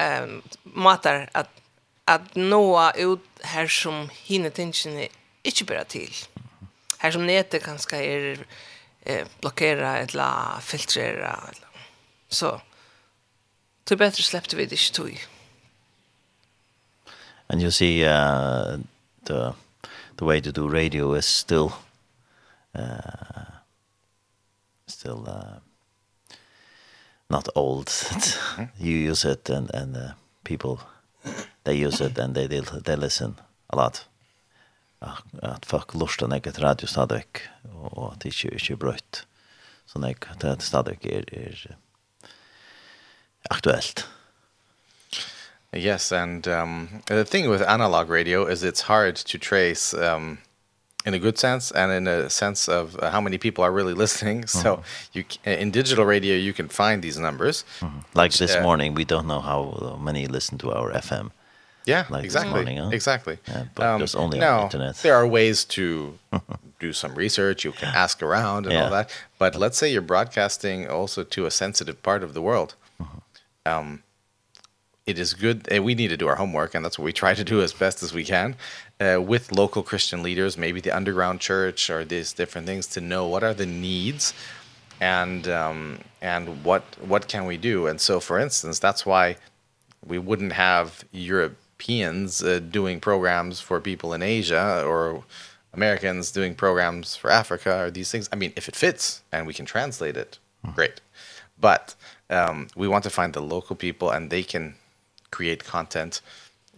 [0.00, 0.28] eh,
[0.64, 1.50] matar at,
[2.08, 5.08] at noa ut her som hine tingene
[5.44, 6.10] ikke bara til.
[7.02, 8.44] Her som nete kanskje er
[9.06, 11.36] eh, blokkera eller filtrera.
[11.52, 11.88] Eller.
[12.28, 12.60] Så
[13.88, 15.18] det bättre bedre sleppte vi det ikke tog.
[17.48, 18.78] And you see uh,
[19.26, 19.52] the
[20.16, 21.72] the way to do radio is still
[22.74, 23.60] uh,
[24.86, 25.60] still uh,
[27.34, 27.90] not old.
[28.78, 30.12] you use it and and uh,
[30.44, 30.78] people
[31.64, 33.34] they use it and they they, they listen
[33.70, 34.06] a lot.
[35.42, 37.42] at folk lustar när det radio stadigt
[37.74, 39.26] og at det inte inte brøtt.
[39.86, 41.76] Så när det stadigt er er
[43.50, 44.08] aktuelt.
[45.72, 50.38] Yes and um the thing with analog radio is it's hard to trace um
[51.04, 53.94] in a good sense and in a sense of uh, how many people are really
[53.94, 54.38] listening.
[54.38, 54.62] Mm -hmm.
[54.62, 57.64] so you in digital radio you can find these numbers.
[57.80, 58.22] Mm -hmm.
[58.22, 59.60] like which, this uh, morning we don't know how
[59.98, 61.30] many listen to our fm
[61.84, 62.54] yeah like exactly.
[62.54, 62.90] morning, huh?
[62.92, 63.36] exactly.
[63.48, 64.96] Yeah, but um, there's only now, on the internet.
[65.02, 66.18] there are ways to
[66.80, 67.64] do some research.
[67.64, 68.84] You can ask around and yeah.
[68.84, 69.10] all that.
[69.38, 72.74] But let's say you're broadcasting also to a sensitive part of the world.
[72.96, 73.78] Mm -hmm.
[73.78, 74.02] um
[75.06, 77.34] it is good uh, we need to do our homework and that's what we try
[77.34, 78.56] to do as best as we can
[79.00, 83.26] uh with local Christian leaders maybe the underground church or these different things to know
[83.26, 84.32] what are the needs
[85.00, 87.86] and um and what what can we do.
[87.86, 89.36] And so for instance that's why
[90.06, 95.24] we wouldn't have Europeans uh, doing programs for people in Asia or
[95.72, 98.28] Americans doing programs for Africa or these things.
[98.32, 100.38] I mean if it fits and we can translate it
[100.74, 101.00] great.
[101.60, 101.94] But
[102.30, 104.76] um we want to find the local people and they can
[105.36, 106.20] create content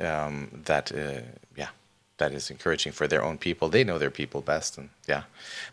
[0.01, 1.23] um, that, uh,
[1.57, 1.71] yeah,
[2.19, 3.69] that is encouraging for their own people.
[3.69, 4.79] They know their people best.
[4.79, 5.23] And yeah,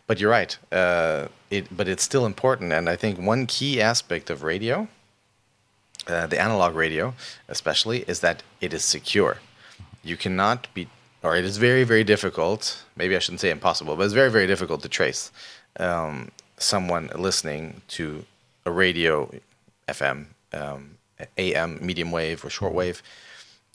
[0.06, 0.52] but you're right.
[0.70, 2.72] Uh, it, but it's still important.
[2.72, 4.88] And I think one key aspect of radio,
[6.06, 7.14] uh, the analog radio
[7.48, 9.38] especially, is that it is secure.
[10.02, 10.88] You cannot be,
[11.22, 12.84] or it is very, very difficult.
[12.96, 15.32] Maybe I shouldn't say impossible, but it's very, very difficult to trace
[15.80, 18.24] um, someone listening to
[18.66, 19.30] a radio
[19.88, 20.96] FM um,
[21.36, 23.02] AM, medium wave, or short wave.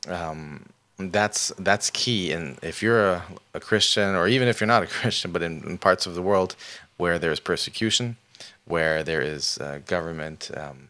[0.08, 0.66] Um,
[0.98, 2.32] that's that's key.
[2.32, 5.64] And if you're a, a Christian, or even if you're not a Christian, but in,
[5.64, 6.56] in parts of the world
[6.98, 8.18] where there is persecution,
[8.66, 10.90] where there is uh, government, um,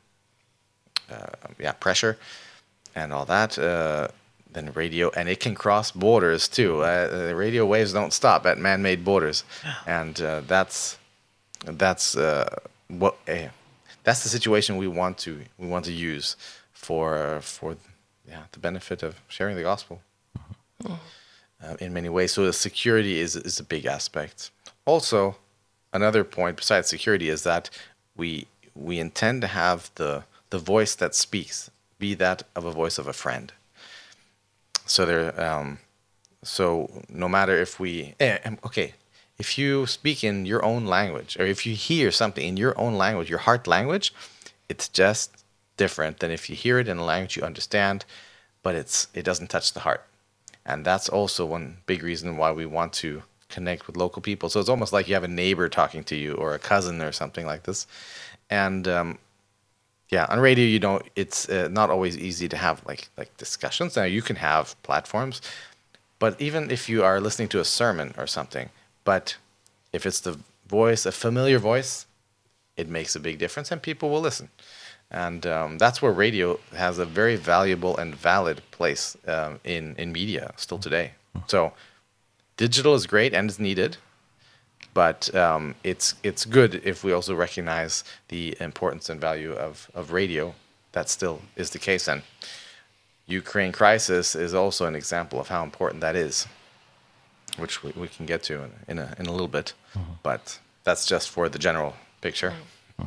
[1.11, 1.27] uh,
[1.59, 2.17] yeah, pressure,
[2.95, 3.57] and all that.
[3.57, 4.07] Uh,
[4.51, 6.81] then radio and it can cross borders too.
[6.81, 9.43] Uh, the radio waves don't stop at man-made borders.
[9.85, 10.97] And uh, that's
[11.65, 13.49] that's uh what uh,
[14.03, 16.35] that's the situation we want to we want to use
[16.71, 17.77] for for
[18.27, 20.01] yeah the benefit of sharing the gospel.
[20.85, 20.99] Um,
[21.63, 22.31] uh, in many ways.
[22.31, 24.51] So the security is is a big aspect.
[24.85, 25.37] Also
[25.93, 27.69] another point besides security is that
[28.15, 32.97] we we intend to have the the voice that speaks be that of a voice
[32.97, 33.51] of a friend.
[34.85, 35.79] So there um
[36.43, 38.93] so no matter if we eh, okay
[39.39, 42.95] if you speak in your own language or if you hear something in your own
[42.95, 44.13] language, your heart language,
[44.67, 45.43] it's just
[45.77, 48.03] different than if you hear it in a language you understand,
[48.61, 50.05] but it's it doesn't touch the heart.
[50.65, 54.49] And that's also one big reason why we want to connect with local people.
[54.49, 57.13] So it's almost like you have a neighbor talking to you or a cousin or
[57.13, 57.87] something like this.
[58.49, 59.19] And um
[60.09, 63.95] yeah, on radio you don't it's uh, not always easy to have like like discussions.
[63.95, 65.41] Now you can have platforms,
[66.19, 68.69] but even if you are listening to a sermon or something,
[69.09, 69.37] But
[69.91, 72.05] if it's the voice, a familiar voice,
[72.77, 74.49] it makes a big difference and people will listen.
[75.09, 76.47] And um that's where radio
[76.85, 79.03] has a very valuable and valid place
[79.35, 81.07] um in in media still today.
[81.53, 81.59] So
[82.65, 83.91] digital is great and is needed,
[85.01, 87.93] but um it's it's good if we also recognize
[88.33, 90.45] the importance and value of of radio.
[90.95, 92.21] That still is the case and
[93.41, 96.47] Ukraine crisis is also an example of how important that is
[97.57, 99.75] which we, we can get to in, in, a, in a little bit.
[99.95, 100.33] Uh -huh.
[100.33, 102.53] But that's just for the general picture.
[102.97, 103.05] eh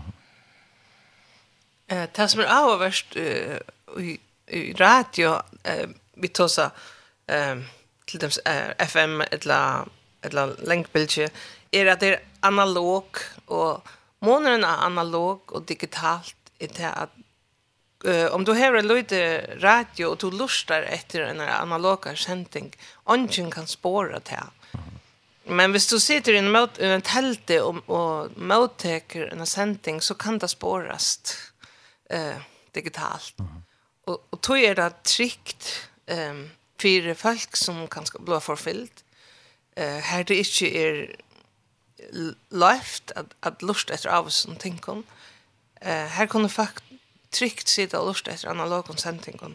[1.88, 2.08] -huh.
[2.12, 3.16] Det som är avvärst
[4.46, 5.42] i radio,
[6.14, 6.70] vi tåsar
[8.04, 8.30] till dem
[8.78, 9.84] FM eller
[10.22, 11.30] eller länkbilder
[11.70, 13.04] är att det är analog
[13.46, 17.10] och månaden är analog och digitalt är det att
[18.04, 22.72] uh, om du har en lite radio och du lustar efter en analoga sändning,
[23.08, 24.50] ingen kan spåra det här.
[25.44, 30.14] Men hvis du sitter i en, mot, en telte og, og motteker en sending, så
[30.14, 31.34] kan det spårast
[32.10, 32.38] eh,
[32.74, 33.34] digitalt.
[33.38, 33.62] Mm.
[34.06, 36.44] Og, og tog er det trygt um,
[36.82, 39.04] for folk som kan bli forfyllt.
[39.76, 40.96] Eh, her det ikke er
[42.50, 45.04] løft at, at lust etter av oss som tenker om.
[45.80, 46.82] Eh, her kunne folk
[47.32, 49.54] tryggt sitta och lust efter analog konsentingon.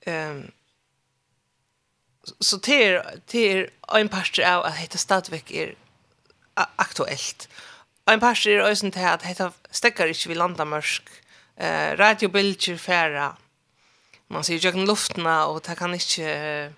[0.00, 0.50] Ehm um,
[2.40, 5.74] så till till en part av att heta stadväck är
[6.54, 7.48] aktuellt.
[8.04, 11.02] En part är ösen till att heta stäcker inte vi landa mörsk.
[11.94, 13.36] Radiobilder färra.
[14.26, 16.72] Man ser ju kan luftna och det kan inte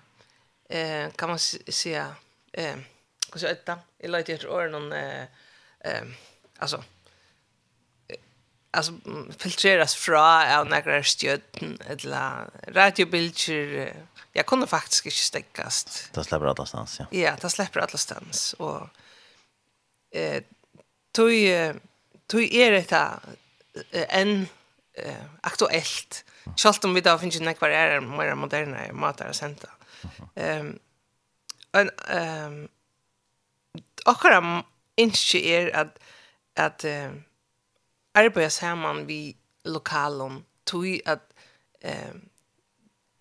[0.69, 2.15] eh kan man säga
[2.53, 2.75] eh
[3.33, 3.79] hur så detta?
[3.97, 5.25] Jag lägger ett ord någon Uh,
[5.79, 6.03] eh
[6.57, 6.83] alltså
[8.77, 8.93] alltså
[9.37, 13.93] filtreras fra av några stjärn eller radiobilder
[14.33, 16.09] jag kunde faktiskt inte stäckas.
[16.13, 17.05] Det släpper alla stans, ja.
[17.11, 18.89] Ja, det släpper alla stans och
[20.11, 20.43] eh
[21.11, 21.31] tog
[22.27, 23.19] tog är det
[23.91, 24.47] en
[24.93, 26.25] eh, aktuellt.
[26.55, 29.69] Schalt om vi då finns ju kvar är mer moderna matar och senta.
[30.35, 30.79] Ehm
[31.71, 32.67] en ehm
[34.05, 34.63] och kan
[34.95, 35.99] inte är att
[36.55, 37.11] att eh,
[38.17, 41.23] arbeider sammen vi lokalen, tog at
[41.81, 42.15] eh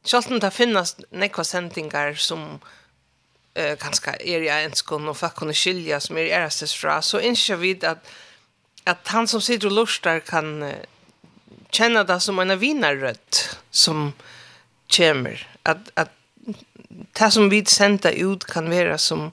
[0.06, 2.60] Sjálvt det finnes nekva sendingar som
[3.58, 7.58] eh, ganske er i enskån og folk kunne skilja som er erastes fra, så innskjer
[7.58, 8.06] vi at,
[8.86, 10.84] at han som sitter og lustar kan eh,
[11.74, 14.12] kjenne det som en vinarrødt som
[14.96, 15.42] kommer.
[15.66, 16.14] At, at
[17.18, 19.32] det som vi sender ut kan være som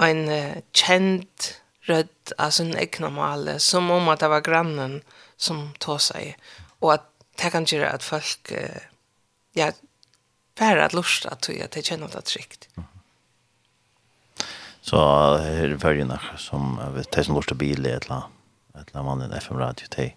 [0.00, 1.50] en eh, kjent
[1.88, 5.00] rødt av sin egna male som om at det var grannen
[5.36, 6.34] som tog seg.
[6.80, 7.08] Og at
[7.40, 8.82] det kan gjøre at folk uh,
[9.58, 9.72] ja,
[10.58, 12.68] bare at lusta at de känner det tryggt.
[12.76, 12.84] Mm.
[14.84, 14.98] Så
[15.40, 16.76] her er følgende som
[17.12, 18.26] de som lurer bil i et eller
[18.74, 20.10] annet mann i FM-radio, de,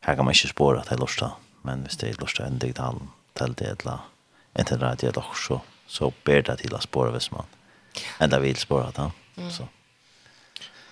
[0.00, 1.34] her kan man ikke spåre at de lurer,
[1.68, 3.02] men hvis de lurer en digital
[3.36, 4.06] til det et eller
[4.56, 7.44] annet radio eller så, så ber det til å spåre hvis man
[8.20, 9.10] enda vil spore det.
[9.52, 9.68] Så.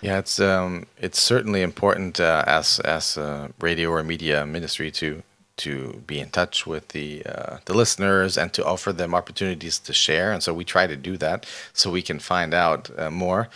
[0.05, 5.23] Yeah, it's um it's certainly important uh, as as a radio or media ministry to
[5.57, 9.93] to be in touch with the uh the listeners and to offer them opportunities to
[9.95, 10.31] share.
[10.33, 13.49] And so we try to do that so we can find out uh, more.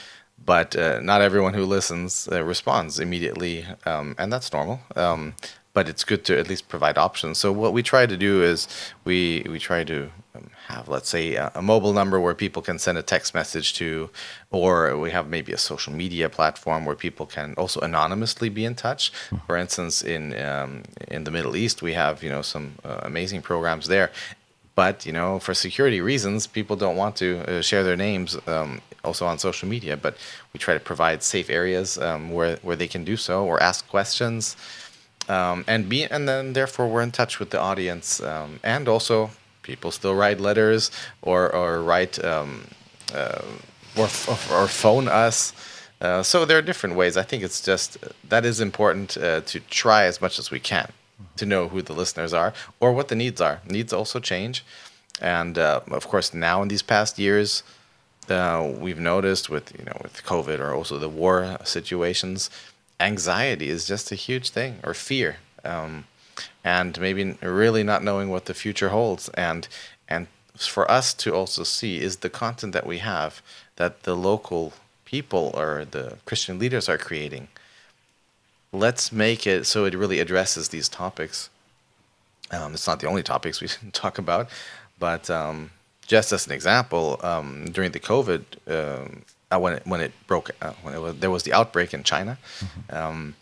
[0.52, 4.78] But uh, not everyone who listens uh, responds immediately um and that's normal.
[4.96, 5.34] Um
[5.74, 7.38] but it's good to at least provide options.
[7.38, 8.68] So what we try to do is
[9.04, 9.18] we
[9.52, 9.98] we try to
[10.34, 13.72] um, have, let's say, a, a mobile number where people can send a text message
[13.74, 14.10] to,
[14.50, 18.74] or we have maybe a social media platform where people can also anonymously be in
[18.74, 19.10] touch.
[19.46, 23.40] For instance, in um, in the Middle East, we have you know some uh, amazing
[23.42, 24.10] programs there,
[24.74, 28.82] but you know for security reasons, people don't want to uh, share their names um,
[29.04, 29.96] also on social media.
[29.96, 30.16] But
[30.52, 33.88] we try to provide safe areas um, where where they can do so or ask
[33.88, 34.56] questions.
[35.30, 39.30] Um, and be and then therefore we're in touch with the audience um, and also
[39.72, 40.82] people still write letters
[41.30, 42.50] or or write um
[43.20, 43.42] uh,
[44.00, 44.08] or
[44.56, 45.38] or phone us.
[46.00, 47.14] Uh so there are different ways.
[47.22, 47.88] I think it's just
[48.32, 50.88] that is important uh, to try as much as we can
[51.40, 52.52] to know who the listeners are
[52.82, 53.56] or what the needs are.
[53.76, 54.56] Needs also change.
[55.36, 57.50] And uh of course now in these past years
[58.36, 62.38] uh we've noticed with you know with covid or also the war situations
[63.10, 65.30] anxiety is just a huge thing or fear.
[65.72, 65.92] Um
[66.64, 69.68] and maybe really not knowing what the future holds and
[70.08, 73.40] and for us to also see is the content that we have
[73.76, 74.72] that the local
[75.04, 77.48] people or the Christian leaders are creating.
[78.72, 81.48] Let's make it so it really addresses these topics.
[82.50, 84.48] Um it's not the only topics we talk about,
[84.98, 85.70] but um
[86.06, 88.42] just as an example, um during the COVID
[88.76, 91.94] um uh, when it, when it broke uh, when it was, there was the outbreak
[91.94, 92.96] in China, mm -hmm.
[93.00, 93.34] um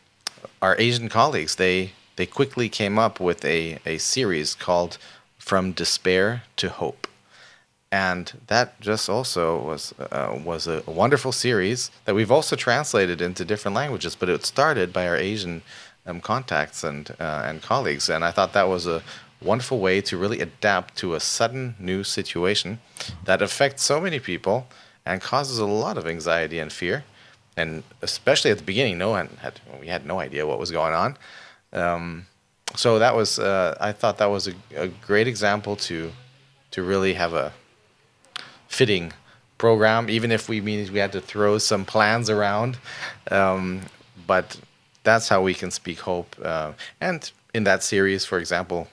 [0.62, 4.98] our Asian colleagues, they they quickly came up with a a series called
[5.38, 7.07] From Despair to Hope.
[7.92, 13.20] And that just also was uh, was a, a wonderful series that we've also translated
[13.20, 15.62] into different languages, but it started by our Asian
[16.07, 18.09] um contacts and uh, and colleagues.
[18.09, 19.03] And I thought that was a
[19.41, 22.80] wonderful way to really adapt to a sudden new situation
[23.24, 24.66] that affects so many people
[25.05, 27.05] and causes a lot of anxiety and fear.
[27.57, 30.95] And especially at the beginning no one had we had no idea what was going
[30.95, 31.16] on.
[31.77, 32.27] Um,
[32.74, 36.11] so that was uh, I thought that was a, a great example to
[36.72, 37.53] to really have a
[38.68, 39.12] fitting
[39.59, 42.79] program even if we mean we had to throw some plans around.
[43.31, 43.83] Um
[44.27, 44.59] but
[45.05, 48.89] that's how we can speak hope uh, and in that series for example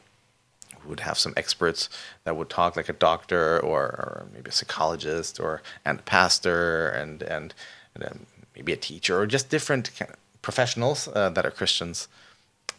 [0.83, 1.89] we would have some experts
[2.23, 6.89] that would talk like a doctor or, or maybe a psychologist or and a pastor
[6.89, 7.53] and and,
[7.95, 8.25] and um,
[8.55, 12.07] maybe a teacher or just different kind of professionals uh, that are Christians.
[12.07, 12.22] uh,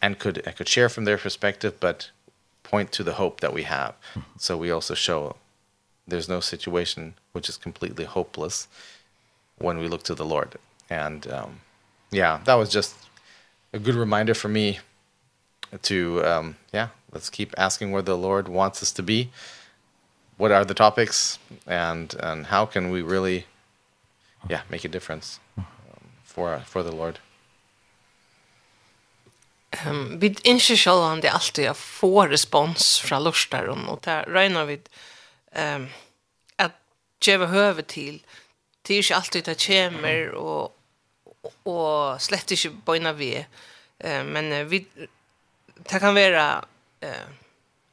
[0.04, 2.10] and could I could share from their perspective but
[2.62, 3.94] point to the hope that we have.
[4.36, 5.36] So we also show
[6.06, 8.68] there's no situation which is completely hopeless
[9.56, 10.50] when we look to the Lord.
[10.90, 11.50] And um
[12.10, 12.92] yeah, that was just
[13.72, 14.66] a good reminder for me
[15.90, 15.98] to
[16.30, 16.46] um
[16.78, 19.30] yeah, let's keep asking where the Lord wants us to be.
[20.36, 23.46] What are the topics and and how can we really
[24.52, 25.64] yeah, make a difference um,
[26.24, 27.16] for for the Lord?
[29.86, 34.64] um, vi ikke selv om det alltid jag få respons fra lustar og det regner
[34.64, 34.80] vi
[35.56, 35.88] um,
[36.56, 36.72] att
[37.20, 38.22] geva høve til.
[38.86, 40.72] det er ikke alltid det kommer og,
[41.64, 43.36] og slett ikke bøyne vi
[44.04, 44.86] uh, men uh, vi
[45.90, 46.64] det kan være
[47.04, 47.28] uh,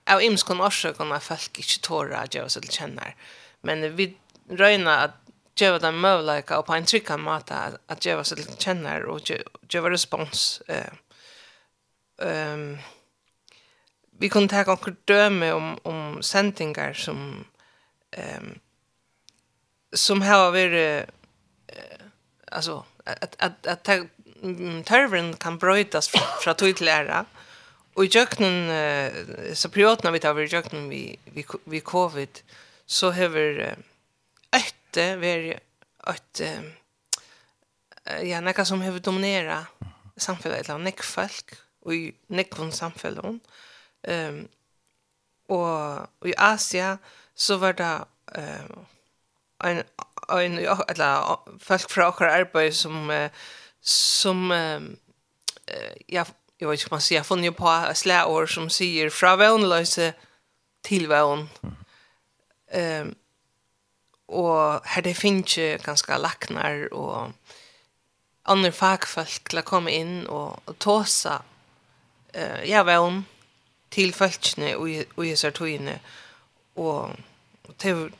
[0.05, 3.15] av imskon at folk ikke tårer att geva sig till kjenner.
[3.61, 4.17] men uh, vi
[4.49, 5.15] räknar att
[5.55, 9.32] geva den möjligheten og på en tryggan måte att geva sig till kännar och
[9.69, 10.93] geva respons uh,
[12.18, 12.78] um,
[14.22, 17.45] vi kunne ta noen døme om, om sendingar som
[18.18, 18.51] um,
[19.91, 21.12] som har vært
[21.76, 22.07] uh,
[22.51, 23.89] altså at, at, at
[24.88, 27.26] tørveren kan brøytas fra, fra tog til æra
[27.95, 31.03] og i jøkkenen uh, så privatna vi tar vi i jøkkenen vi,
[31.36, 32.43] vi, vi covid
[32.88, 33.89] så hever uh,
[34.55, 35.64] øtte vært
[36.12, 36.70] øtte uh,
[38.26, 39.64] ja, nekka som har dominera
[40.22, 41.55] samfunnet eller nekk folk
[41.89, 43.41] i nekvun samfellon.
[44.07, 44.47] Um,
[45.49, 46.97] og, i Asia
[47.36, 48.03] så var det
[48.38, 48.86] um,
[49.63, 49.84] en,
[50.29, 50.59] en,
[50.89, 53.29] eller, folk fra okkar arbeid som, uh,
[53.82, 54.97] som um,
[55.71, 56.25] uh, ja,
[56.59, 60.13] jag vet inte vad man sier, jeg har funnet på slæår som sier fra vevnløse
[60.84, 61.49] till vevn.
[62.73, 63.15] Um,
[64.25, 67.32] och här det finns ju ganska lacknar och
[68.43, 71.41] andra fagfolk til å komma in och, og tåse
[72.34, 73.25] eh ja väl hon
[73.89, 75.99] till fältne och och jag sa tojne
[76.73, 77.09] och
[77.77, 78.11] till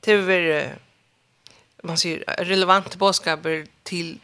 [0.00, 0.78] till ver
[1.82, 4.20] man säger relevant boskaper till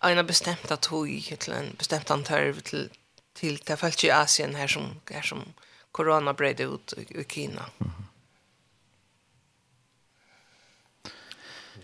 [0.00, 2.90] en bestämd toj till en bestämd antarv till
[3.32, 5.42] till det fältet i Asien här som är som
[5.92, 7.66] corona bred ut i Kina.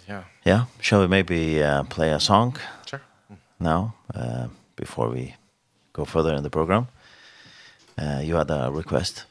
[0.07, 0.25] Yeah.
[0.45, 2.57] Yeah, shall we maybe uh, play a song?
[2.87, 3.01] Sure.
[3.59, 4.49] Now, uh
[4.79, 5.35] before we
[5.99, 6.89] go further in the program.
[7.99, 9.25] Uh, you had a request.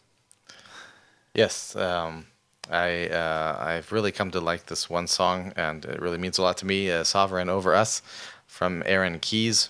[1.34, 2.26] Yes, um,
[2.70, 6.42] I uh, I've really come to like this one song, and it really means a
[6.42, 6.92] lot to me.
[6.92, 8.02] Uh, Sovereign over us,
[8.48, 9.70] from Aaron Keys.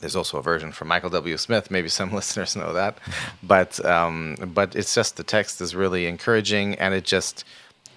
[0.00, 1.36] There's also a version from Michael W.
[1.36, 1.70] Smith.
[1.70, 2.98] Maybe some listeners know that,
[3.42, 7.44] but um, but it's just the text is really encouraging, and it just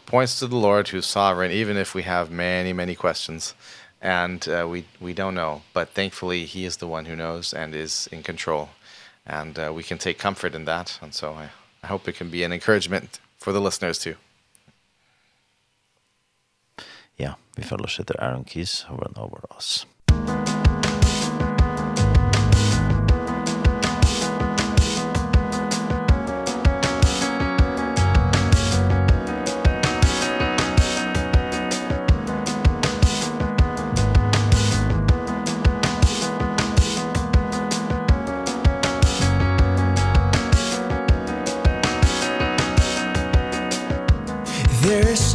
[0.05, 3.53] points to the Lord who's sovereign, even if we have many many questions.
[3.53, 5.61] Uh, and uh, we we don't know.
[5.73, 8.69] But thankfully he is the one who knows and is in control.
[9.25, 10.97] And uh, we can take comfort in that.
[11.01, 11.49] And so I,
[11.83, 14.15] I hope it can be an encouragement for the listeners too.
[17.17, 19.85] Ja, vi følger oss etter Aaron Keys over and over oss.
[20.11, 20.38] Musikk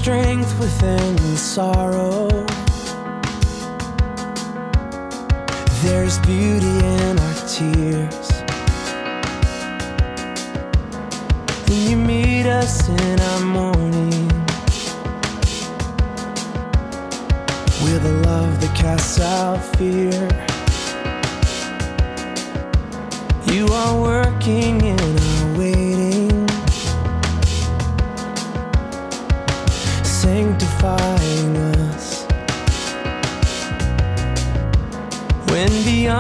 [0.04, 2.28] strength within sorrow.
[5.80, 8.28] There's beauty in our tears.
[11.64, 14.28] Then you meet us in our morning.
[17.82, 20.28] With the love that casts out fear.
[23.54, 25.13] You are working in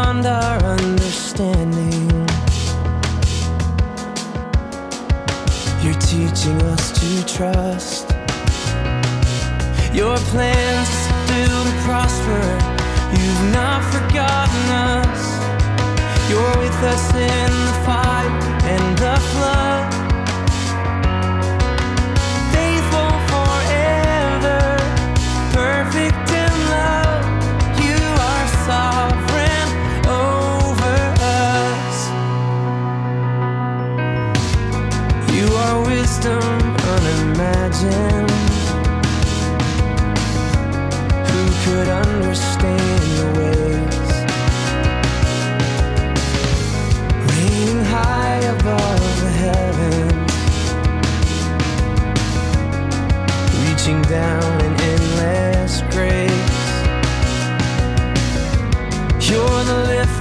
[0.04, 2.10] beyond our understanding.
[5.82, 8.10] You're teaching us to trust.
[9.94, 12.42] Your plans still to prosper
[13.16, 14.64] You've not forgotten
[15.00, 15.22] us.
[16.28, 18.32] You're with us in the fight
[18.64, 19.93] and the flood.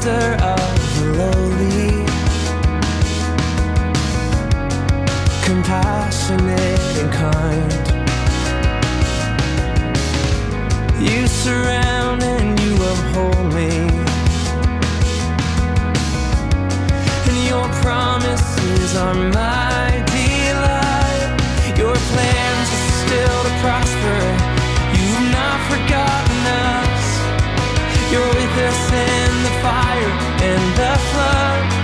[0.03, 2.05] shelter of the lowly
[5.45, 7.71] Compassionate and kind.
[10.99, 13.71] You surround and you uphold me.
[17.27, 21.29] And your promises are my delight.
[21.77, 24.19] Your plans are still to prosper.
[24.97, 26.41] You've not forgotten
[26.71, 27.05] us.
[28.11, 29.32] You're with us in
[29.64, 30.11] fire
[30.43, 31.82] and the flood.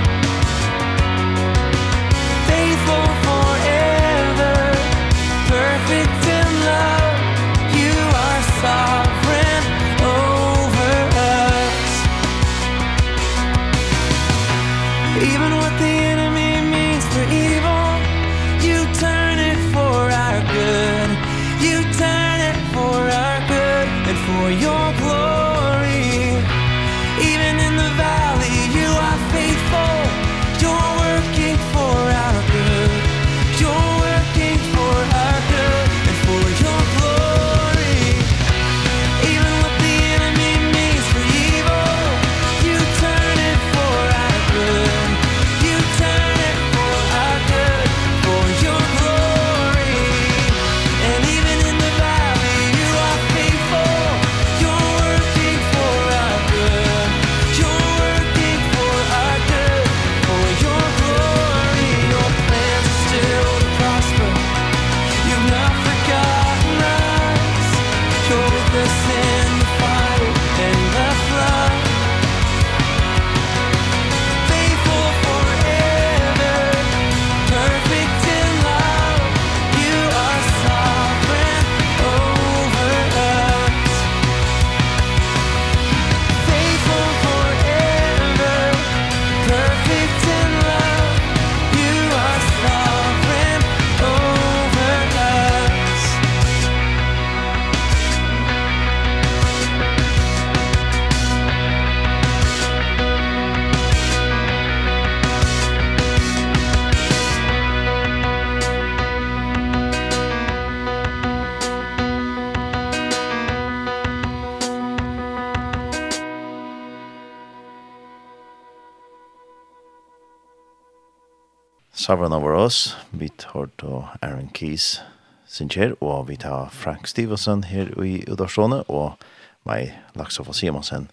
[122.09, 125.01] Sovereign Over Us, vi tar då Aaron Keys
[125.45, 129.21] sinjer, og vi tar Frank Stevenson her i Udarsåne, og
[129.69, 131.05] meg Laksofa Simonsen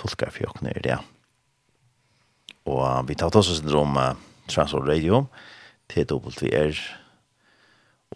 [0.00, 0.96] tolkar for jokkene i det.
[2.64, 4.16] Og vi tar også syndrom uh,
[4.48, 5.26] Transworld Radio,
[5.92, 6.80] TWR,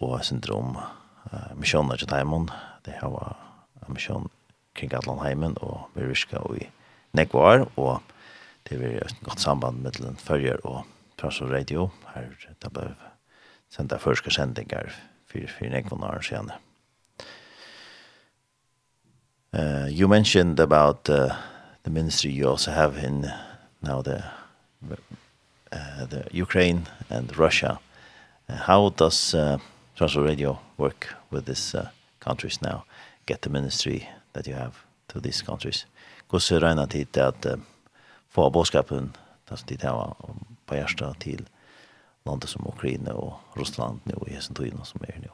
[0.01, 2.49] og syndrom uh, missioner til Taimon,
[2.89, 3.37] det her var
[3.83, 4.31] en Mission
[4.73, 6.65] kring Atlanheimen, og vi ryska i
[7.13, 8.01] Nekvar, og
[8.65, 10.87] det er et godt samband med den førjer og
[11.17, 12.89] Transor Radio, her det ble
[13.71, 14.91] sendt av første sendinger
[15.27, 16.51] for, for en ekvann år siden.
[19.53, 21.35] Uh, you mentioned about uh,
[21.83, 23.25] the ministry you also have in
[23.81, 24.23] now the
[25.71, 27.79] uh, the Ukraine and Russia.
[28.49, 29.57] Uh, how does uh,
[29.95, 31.89] Transor Radio work with these uh,
[32.19, 32.83] countries now?
[33.25, 34.73] Get the ministry that you have
[35.07, 35.87] to these countries.
[36.29, 37.59] Hvordan regner tid til at uh,
[38.29, 39.15] få bådskapen,
[39.49, 39.79] det som tid
[40.65, 41.47] på hjärsta til
[42.25, 45.29] landet som Ukraina og Russland nu och Hesentina som er nu.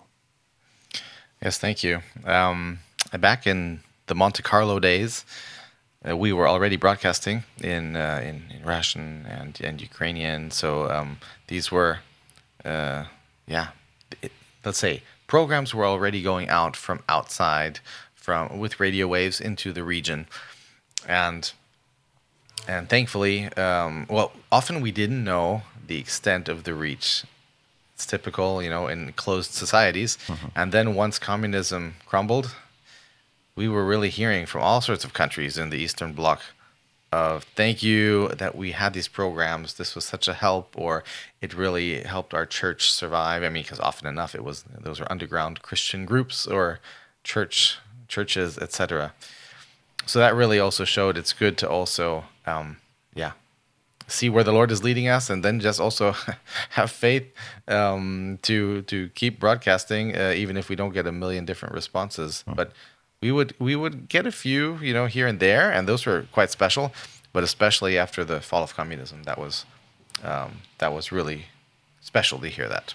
[1.45, 2.01] Yes, thank you.
[2.25, 2.79] Um,
[3.19, 5.25] back in the Monte Carlo days,
[6.05, 11.17] uh, we were already broadcasting in uh, in in Russian and and Ukrainian so um
[11.47, 11.99] these were
[12.65, 13.05] uh
[13.47, 13.67] yeah
[14.21, 14.31] it,
[14.65, 17.79] let's say programs were already going out from outside
[18.15, 20.27] from with radio waves into the region
[21.07, 21.53] and
[22.67, 27.23] and thankfully, um, well, often we didn't know the extent of the reach.
[27.95, 30.17] It's typical, you know, in closed societies.
[30.27, 30.49] Mm -hmm.
[30.55, 32.55] And then once communism crumbled,
[33.55, 36.41] we were really hearing from all sorts of countries in the Eastern Bloc
[37.11, 39.73] of thank you that we had these programs.
[39.73, 41.03] This was such a help, or
[41.41, 43.43] it really helped our church survive.
[43.43, 46.79] I mean, because often enough, it was those were underground Christian groups or
[47.23, 49.13] church churches, etc.
[50.05, 52.77] So that really also showed it's good to also um,
[53.15, 53.31] yeah,
[54.07, 56.15] see where the Lord is leading us, and then just also
[56.71, 57.25] have faith
[57.67, 62.43] um, to to keep broadcasting, uh, even if we don't get a million different responses.
[62.47, 62.53] Oh.
[62.55, 62.71] But
[63.21, 66.25] we would we would get a few, you know, here and there, and those were
[66.31, 66.91] quite special.
[67.33, 69.65] But especially after the fall of communism, that was
[70.23, 71.45] um, that was really
[72.01, 72.93] special to hear that.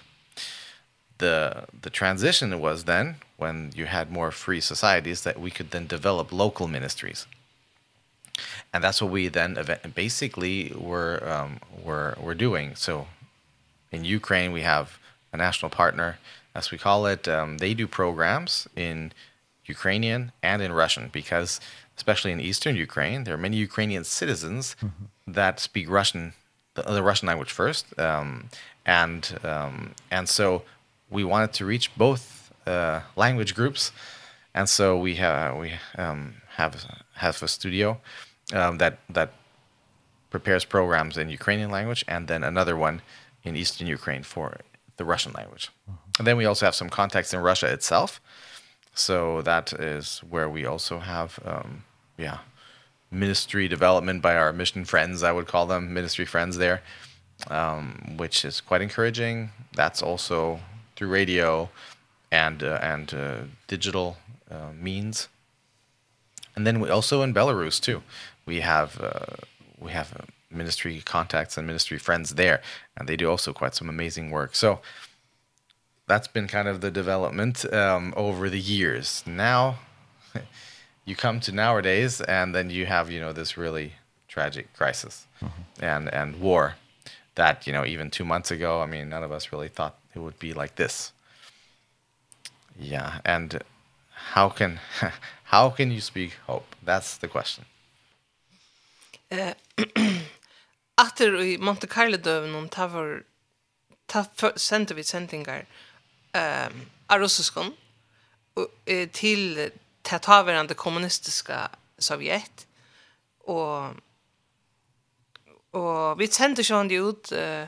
[1.17, 5.87] The the transition was then when you had more free societies that we could then
[5.87, 7.25] develop local ministries
[8.73, 9.57] and that's what we then
[9.95, 12.75] basically were um were we're doing.
[12.75, 13.07] So
[13.91, 14.99] in Ukraine we have
[15.33, 16.17] a national partner
[16.55, 17.27] as we call it.
[17.27, 19.13] Um they do programs in
[19.65, 21.59] Ukrainian and in Russian because
[21.95, 25.33] especially in eastern Ukraine there are many Ukrainian citizens mm -hmm.
[25.39, 26.33] that speak Russian
[26.75, 27.83] the, the Russian language first.
[28.07, 28.29] Um
[28.85, 29.21] and
[29.53, 29.75] um
[30.15, 30.47] and so
[31.15, 32.23] we wanted to reach both
[32.73, 33.83] uh language groups.
[34.57, 35.69] And so we have we
[36.03, 36.21] um
[36.59, 36.73] have
[37.23, 39.33] have a studio uh, um, that that
[40.29, 43.01] prepares programs in Ukrainian language and then another one
[43.43, 44.57] in Eastern Ukraine for
[44.97, 45.69] the Russian language.
[45.69, 46.19] Mm -hmm.
[46.19, 48.21] And then we also have some contacts in Russia itself.
[48.93, 51.83] So that is where we also have um
[52.17, 52.39] yeah,
[53.09, 56.81] ministry development by our mission friends, I would call them ministry friends there.
[57.49, 57.83] Um
[58.17, 59.51] which is quite encouraging.
[59.75, 60.59] That's also
[60.95, 61.69] through radio
[62.31, 63.35] and uh, and uh,
[63.67, 64.17] digital
[64.51, 65.29] uh, means.
[66.55, 68.01] And then we also in Belarus too
[68.47, 69.35] we have uh,
[69.79, 70.09] we have
[70.49, 72.61] ministry contacts and ministry friends there
[72.95, 74.55] and they do also quite some amazing work.
[74.55, 74.79] So
[76.07, 79.23] that's been kind of the development um over the years.
[79.27, 79.79] Now
[81.05, 83.93] you come to nowadays and then you have, you know, this really
[84.27, 85.93] tragic crisis mm -hmm.
[85.93, 86.75] and and war
[87.35, 90.21] that, you know, even 2 months ago, I mean, none of us really thought it
[90.21, 91.13] would be like this.
[92.79, 93.63] Yeah, and
[94.33, 94.79] how can
[95.53, 96.65] how can you speak hope?
[96.85, 97.65] That's the question.
[99.29, 99.53] Eh
[100.97, 103.21] Atter i Monte Carlo døven om ta var
[104.07, 104.23] ta
[104.55, 105.65] sendte vi sendingar
[106.33, 107.73] ehm um,
[108.55, 109.71] till til
[110.03, 111.67] tataverande kommunistiska
[111.99, 112.65] sovjet
[113.39, 113.95] og
[115.73, 117.67] og vi sendte sjón han ut uh,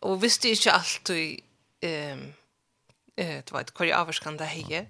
[0.00, 1.42] og visste ikke alt i
[1.82, 2.34] ehm
[3.16, 4.86] eh det var ett kvar avskan där heje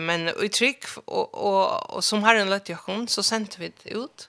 [0.00, 3.90] men i tryck och och, och som har en lätt jag så sendte vi det
[3.90, 4.28] ut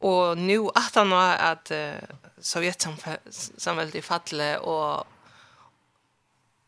[0.00, 1.94] Och nu att han har att uh,
[2.40, 5.06] Sovjetsamhället i falle och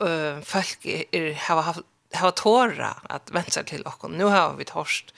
[0.04, 1.80] uh, folk er, har haft
[2.14, 5.14] har tåra att vänta till och nu har vi torst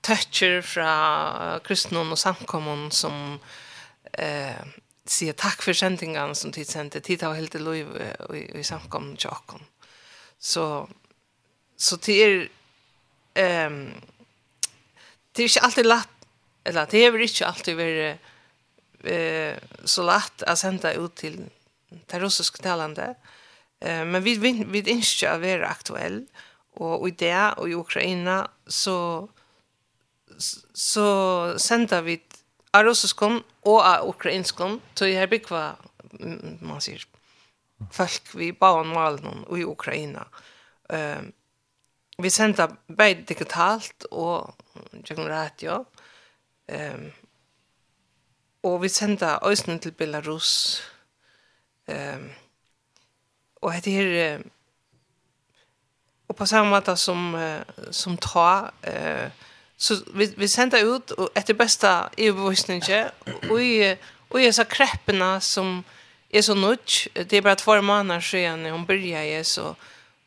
[0.00, 3.38] toucher från kristnon och samkommon som
[4.12, 4.64] eh
[5.06, 7.00] sier takk for sändningen som tid sendte.
[7.00, 7.80] tid har helt lov i,
[8.36, 9.60] i i samkommen til och
[10.38, 10.88] så
[11.76, 12.48] så till
[13.34, 13.92] ehm
[15.32, 16.13] det är inte alltid lätt
[16.64, 18.20] eller det har ikke alltid vært
[19.04, 21.42] eh, så lätt att sända ut till
[22.06, 23.14] det russiska talande.
[23.80, 26.26] Eh, men vi, vi, vi inte att vara aktuell.
[26.76, 29.28] Och i det och i Ukraina så,
[30.72, 32.22] så sända vi
[32.70, 35.76] av russiskan och av ukrainskon Så det här kvar,
[36.60, 37.04] man säger,
[37.92, 40.26] folk vi bara malen och i Ukraina.
[40.88, 41.18] Eh,
[42.18, 44.54] vi sänder både digitalt och
[45.04, 45.84] genom radio.
[46.68, 47.12] Ehm um,
[48.62, 50.82] og vi senda øysnen til Belarus.
[51.88, 52.30] Ehm um,
[53.62, 54.38] og det her
[56.28, 57.60] og på samme måte som uh,
[57.90, 59.30] som ta eh uh,
[59.76, 63.10] så vi vi senda ut og etter besta i voisninge
[63.50, 63.96] og i
[64.30, 65.84] og i så kreppena som
[66.30, 69.74] är så nudge det är bara två månader när hon började så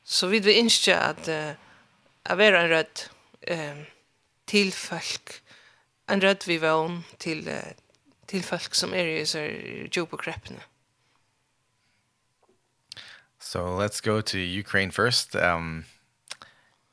[0.04, 1.52] så vill vi inte att uh,
[2.24, 3.00] att vara en röd
[3.42, 3.78] eh,
[4.46, 5.42] till folk
[6.10, 7.49] en rød vi vån til,
[8.28, 9.43] til folk som er i så
[9.91, 10.60] djupa kreppna.
[13.39, 15.36] So let's go to Ukraine first.
[15.36, 15.86] Um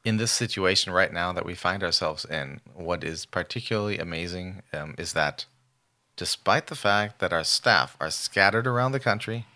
[0.04, 4.94] in this situation right now that we find ourselves in, what is particularly amazing um
[4.98, 5.46] is that
[6.16, 9.46] despite the fact that our staff are scattered around the country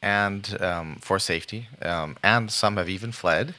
[0.00, 3.54] and um for safety, um and some have even fled,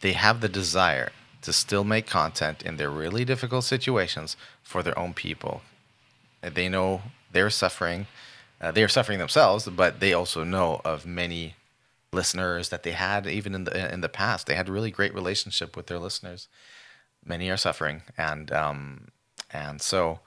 [0.00, 1.10] they have the desire
[1.42, 5.62] to still make content in their really difficult situations for their own people.
[6.40, 8.06] They know they're suffering.
[8.60, 11.56] Uh, they are suffering themselves, but they also know of many
[12.12, 14.46] listeners that they had even in the in the past.
[14.46, 16.48] They had a really great relationship with their listeners.
[17.24, 19.08] Many are suffering and um
[19.50, 20.20] and so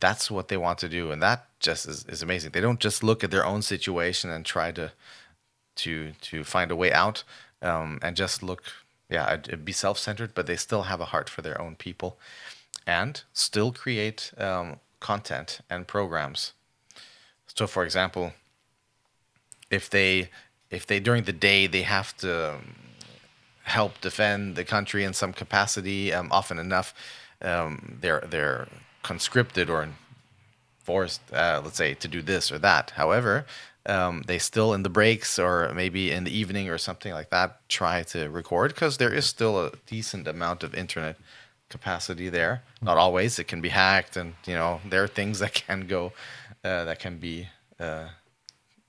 [0.00, 2.52] that's what they want to do and that just is is amazing.
[2.52, 4.92] They don't just look at their own situation and try to
[5.76, 7.24] to to find a way out
[7.60, 8.62] um and just look
[9.08, 12.18] yeah, be self-centered, but they still have a heart for their own people
[12.86, 16.52] and still create um, content and programs.
[17.54, 18.32] So for example,
[19.70, 20.30] if they
[20.70, 22.58] if they during the day they have to
[23.64, 26.94] help defend the country in some capacity um often enough
[27.42, 28.68] um they're they're
[29.02, 29.88] conscripted or
[30.82, 32.90] forced uh let's say to do this or that.
[32.96, 33.44] However,
[33.88, 37.66] um they still in the breaks or maybe in the evening or something like that
[37.68, 41.16] try to record because there is still a decent amount of internet
[41.68, 42.62] capacity there.
[42.80, 43.38] Not always.
[43.38, 46.12] It can be hacked and you know there are things that can go
[46.64, 47.48] uh that can be
[47.80, 48.08] uh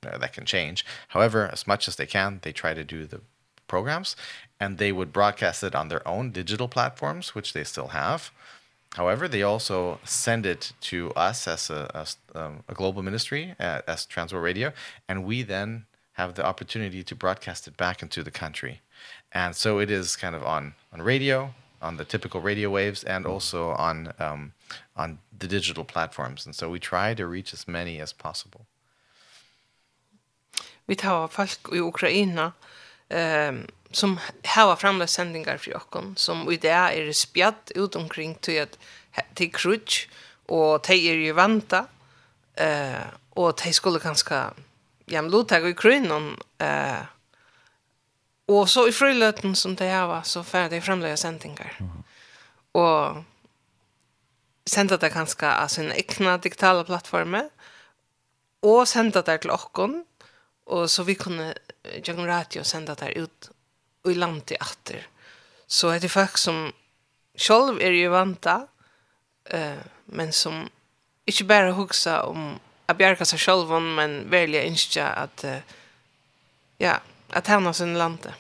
[0.02, 0.86] that can change.
[1.10, 3.22] However as much as they can they try to do the
[3.68, 4.16] programs
[4.60, 8.32] and they would broadcast it on their own digital platforms which they still have.
[8.96, 13.88] However, they also send it to us as a as, um, a global ministry at,
[13.88, 14.74] as Transworld Radio
[15.08, 18.82] and we then have the opportunity to broadcast it back into the country.
[19.32, 23.26] And so it is kind of on on radio, on the typical radio waves and
[23.26, 24.54] also on um
[24.96, 28.66] on the digital platforms and so we try to reach as many as possible.
[30.88, 32.54] Vi tar folk i Ukraina
[33.10, 38.36] ehm um, som hava framlagt sendingar för jokken, som i det är spjatt ut omkring
[38.36, 38.78] till att
[39.34, 40.08] till krutsch
[40.46, 41.86] och till er ju vanta
[42.56, 44.54] eh och till skulle ganska
[45.06, 47.02] jäm lotag i krönon eh
[48.46, 52.04] och så i frilöten som det hava så färdig framlagda sendingar mm.
[52.72, 53.24] och
[54.66, 57.50] senda det ganska alltså en egna digitala plattformar
[58.60, 60.06] och senda det till okkon
[60.66, 61.54] og så vi kunne
[62.04, 63.50] gjennom radio senda det ut
[64.08, 65.08] i landet efter.
[65.68, 66.74] Så är det folk som
[67.36, 68.68] selv är ju vanta
[69.46, 70.70] eh, men som
[71.26, 75.58] inte bara hugsa om att bjärka seg selv, men veldig inte att uh,
[76.78, 78.34] ja, att hamna sin landet.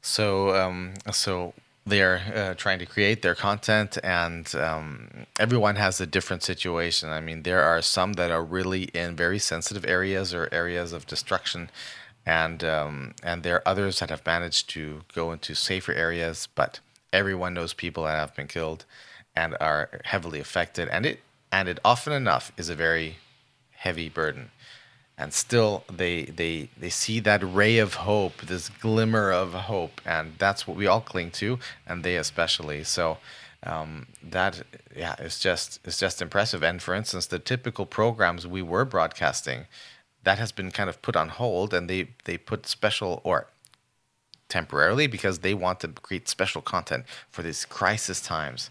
[0.00, 1.52] So um so
[1.84, 7.20] they're uh, trying to create their content and um everyone has a different situation i
[7.20, 11.70] mean there are some that are really in very sensitive areas or areas of destruction
[12.28, 16.80] and um and there are others that have managed to go into safer areas but
[17.12, 18.84] everyone knows people that have been killed
[19.34, 21.20] and are heavily affected and it
[21.50, 23.16] and it often enough is a very
[23.78, 24.50] heavy burden.
[25.16, 30.34] And still they they they see that ray of hope this glimmer of hope and
[30.38, 32.84] that's what we all cling to and they especially.
[32.84, 33.18] So
[33.64, 34.62] um that
[34.96, 36.62] yeah it's just it's just impressive.
[36.62, 39.66] And for instance the typical programs we were broadcasting
[40.24, 43.46] that has been kind of put on hold and they they put special or
[44.48, 48.70] temporarily because they want to create special content for these crisis times.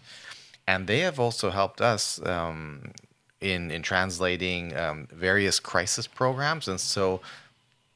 [0.66, 2.92] And they have also helped us um
[3.40, 7.20] in in translating um various crisis programs and so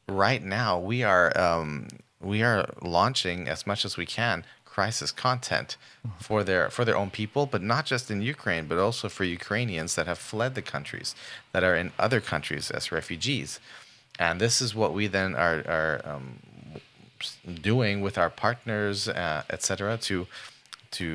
[0.09, 1.89] right now we are um
[2.21, 4.45] we are launching as much as we can
[4.77, 5.77] crisis content
[6.19, 9.95] for their for their own people but not just in Ukraine but also for Ukrainians
[9.97, 11.15] that have fled the countries
[11.53, 13.61] that are in other countries as refugees.
[14.19, 16.27] And this is what we then are are um
[17.73, 20.27] doing with our partners uh, etc to
[20.99, 21.07] to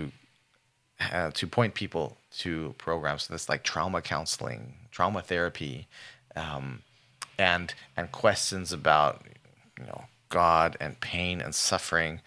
[1.11, 4.61] uh, to point people to programs this like trauma counseling
[4.95, 5.75] trauma therapy
[6.35, 6.65] um
[7.51, 9.13] and and questions about
[9.79, 12.21] you know God and pain and suffering.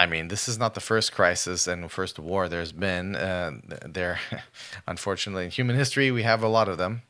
[0.00, 3.16] I mean, this is not the first crisis and first war there's been.
[3.16, 3.52] Uh,
[3.86, 4.18] there,
[4.86, 7.02] unfortunately, in human history, we have a lot of them.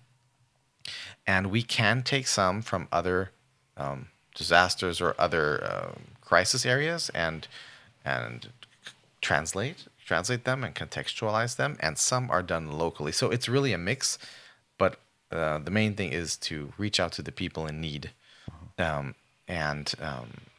[1.24, 3.30] And we can take some from other
[3.76, 7.46] um, disasters or other uh, crisis areas and,
[8.04, 8.48] and
[9.20, 11.76] translate, translate them and contextualize them.
[11.78, 13.12] And some are done locally.
[13.12, 14.18] So it's really a mix.
[14.78, 14.98] But
[15.30, 18.10] uh, the main thing is to reach out to the people in need
[18.78, 19.14] um,
[19.46, 20.49] and um,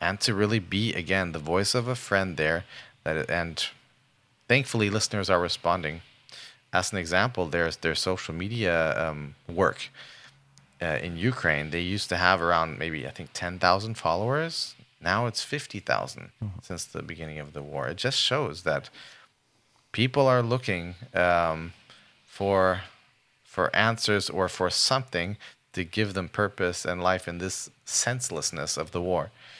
[0.00, 2.64] and to really be again the voice of a friend there
[3.04, 3.68] that and
[4.48, 6.02] thankfully listeners are responding
[6.72, 9.88] as an example there's their social media um work
[10.82, 15.42] uh, in Ukraine they used to have around maybe I think 10,000 followers now it's
[15.42, 16.64] 50,000 mm -hmm.
[16.64, 18.90] since the beginning of the war it just shows that
[19.92, 21.72] people are looking um
[22.26, 22.80] for
[23.44, 25.36] for answers or for something
[25.72, 29.24] to give them purpose and life in this senselessness of the war.
[29.24, 29.55] Mm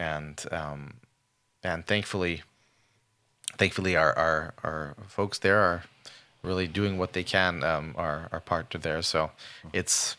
[0.00, 0.80] and um
[1.62, 2.42] and thankfully
[3.58, 5.82] thankfully our our our folks there are
[6.42, 9.02] really doing what they can um our our part to there.
[9.02, 9.30] So
[9.72, 10.16] it's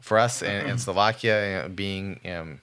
[0.00, 2.60] for us in, in Slovakia being um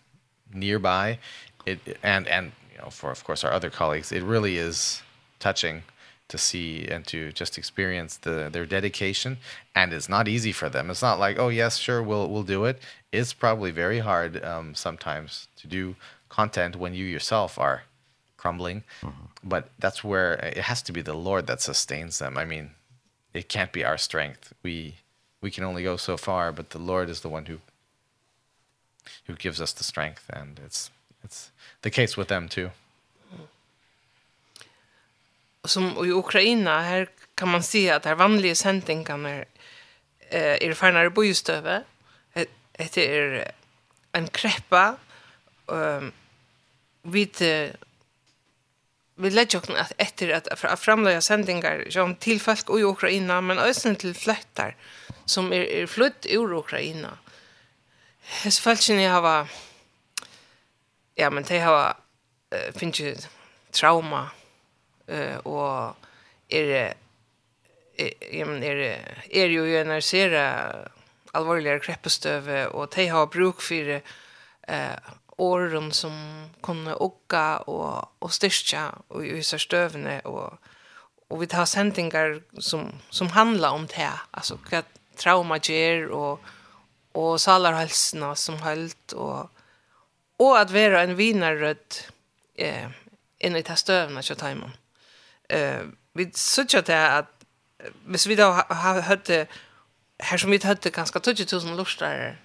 [0.53, 1.19] nearby
[1.65, 5.01] it and and you know for of course our other colleagues it really is
[5.39, 5.83] touching
[6.27, 9.37] to see and to just experience the their dedication.
[9.75, 10.89] And it's not easy for them.
[10.89, 12.79] It's not like oh yes sure we'll we'll do it.
[13.11, 15.95] It's probably very hard um sometimes to do
[16.35, 17.81] content when you yourself are
[18.37, 18.83] crumbling.
[19.01, 19.27] Mm -hmm.
[19.41, 22.37] But that's where it has to be the Lord that sustains them.
[22.37, 22.69] I mean,
[23.33, 24.53] it can't be our strength.
[24.63, 24.93] We
[25.41, 27.57] we can only go so far, but the Lord is the one who
[29.27, 30.91] who gives us the strength and it's
[31.23, 32.69] it's the case with them too.
[35.63, 39.29] Som i Ukraina här kan man se att här vanliga sändningarna
[40.29, 41.83] eh är färnare bojstöve.
[42.77, 43.51] Det är
[44.11, 44.97] en kreppa
[45.67, 46.11] ehm
[47.05, 47.25] vi
[49.15, 53.95] vi lägger också att efter att framlägga sändningar som till folk i Ukraina men också
[53.95, 54.75] till flättar
[55.25, 57.17] som är, är flytt ur Ukraina.
[58.21, 59.47] Hes falchen jag har
[61.15, 61.93] ja men det har
[62.49, 63.15] äh, finns ju
[63.71, 64.29] trauma
[65.07, 65.95] eh och
[66.47, 66.93] är
[68.31, 68.75] ja men är
[69.29, 70.31] är ju ju när ser
[71.31, 74.01] allvarligare kreppestöve och de har bruk för
[74.67, 74.95] eh
[75.37, 76.13] åren som
[76.63, 80.57] kunne åka og, og styrka og i stövne og,
[81.29, 84.83] og vi tar sendingar som, som handlar om det alltså hva
[85.17, 86.39] trauma ger og,
[87.13, 89.49] og salarhalsene som holdt og,
[90.39, 92.01] og at være en vinarrød
[92.59, 92.89] eh,
[93.39, 94.73] inn i det støvene til timen.
[95.49, 97.31] Eh, vi söker til at
[98.05, 99.47] hvis vi da har hørt det
[100.19, 102.35] her som vi hørte ganske 20 000 lortere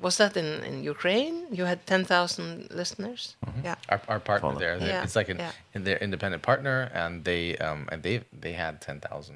[0.00, 1.46] Was that in, in Ukraine?
[1.52, 3.36] You had 10,000 listeners?
[3.46, 3.64] Mm -hmm.
[3.64, 3.76] Yeah.
[3.88, 4.78] Our, our partner there.
[4.78, 5.04] Yeah.
[5.04, 5.52] It's like an yeah.
[5.72, 9.34] in their independent partner, and they um, and they they had 10,000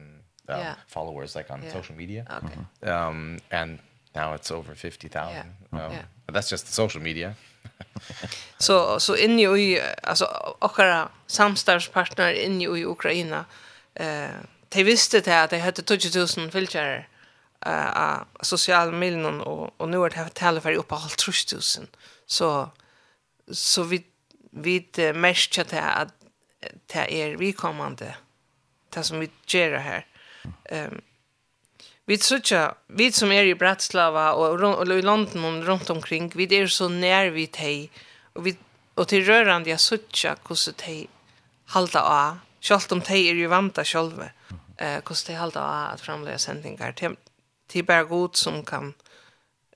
[0.49, 0.75] um, yeah.
[0.87, 1.73] followers like on yeah.
[1.73, 2.23] social media.
[2.39, 2.57] Okay.
[2.57, 3.09] Mm -hmm.
[3.09, 3.79] Um, and
[4.15, 5.33] now it's over 50,000.
[5.33, 5.47] Yeah.
[5.71, 6.05] Um, yeah.
[6.27, 7.35] But that's just the social media.
[8.59, 10.25] så so, så so inne i alltså
[10.61, 13.45] ochra samstarvspartner inne i Ukraina
[13.95, 14.45] eh uh,
[14.75, 17.09] de visste det att de hade 20000 filtrar
[17.67, 21.87] uh, social medien och, och nu har det talat för upp allt trustusen.
[22.27, 22.71] Så,
[23.53, 24.05] så vi,
[24.51, 26.15] vi mest det att
[26.87, 28.17] det är vidkommande
[28.95, 30.07] det som vi gör här.
[30.71, 31.01] Um,
[32.07, 36.59] vi söker, vi som är i Bratislava och, och i London och runt omkring, vi
[36.59, 37.91] är så när vi tej
[38.33, 38.57] och vi
[38.95, 41.09] och till rörande jag söker hur så dig
[41.67, 42.39] halda av.
[42.61, 44.25] Självt om dig är ju vanta själva.
[44.77, 46.95] Eh, hur så dig halda av att framlägga sändningar
[47.67, 48.95] det är bara god som kan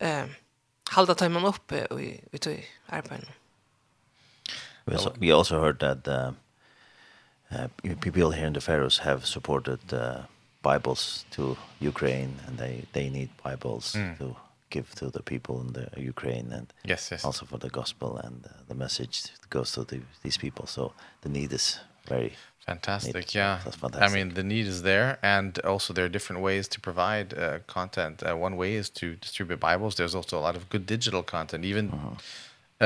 [0.01, 0.27] eh,
[0.91, 3.27] halda tajman uppe och vi, vi tog arbeten.
[4.85, 6.33] We also, we also heard that uh,
[7.51, 7.69] uh,
[8.01, 10.23] people here in the Faroes have supported uh,
[10.63, 14.19] Bibles to Ukraine and they, they need Bibles mm.
[14.19, 14.37] to
[14.71, 17.25] give to the people in the Ukraine and yes, yes.
[17.25, 20.67] also for the gospel and uh, the message goes to the, these people.
[20.67, 22.33] So the need is very
[22.69, 23.61] Fantastic, yeah.
[23.65, 24.11] That's fantastic.
[24.11, 27.61] I mean, the need is there, and also there are different ways to provide uh,
[27.67, 28.23] content.
[28.23, 29.95] Uh, one way is to distribute Bibles.
[29.95, 32.17] There's also a lot of good digital content, even uh -huh.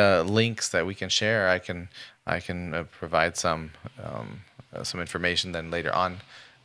[0.01, 1.57] uh, links that we can share.
[1.57, 1.89] I can
[2.37, 3.71] I can uh, provide some
[4.05, 6.21] um, uh, some information then later on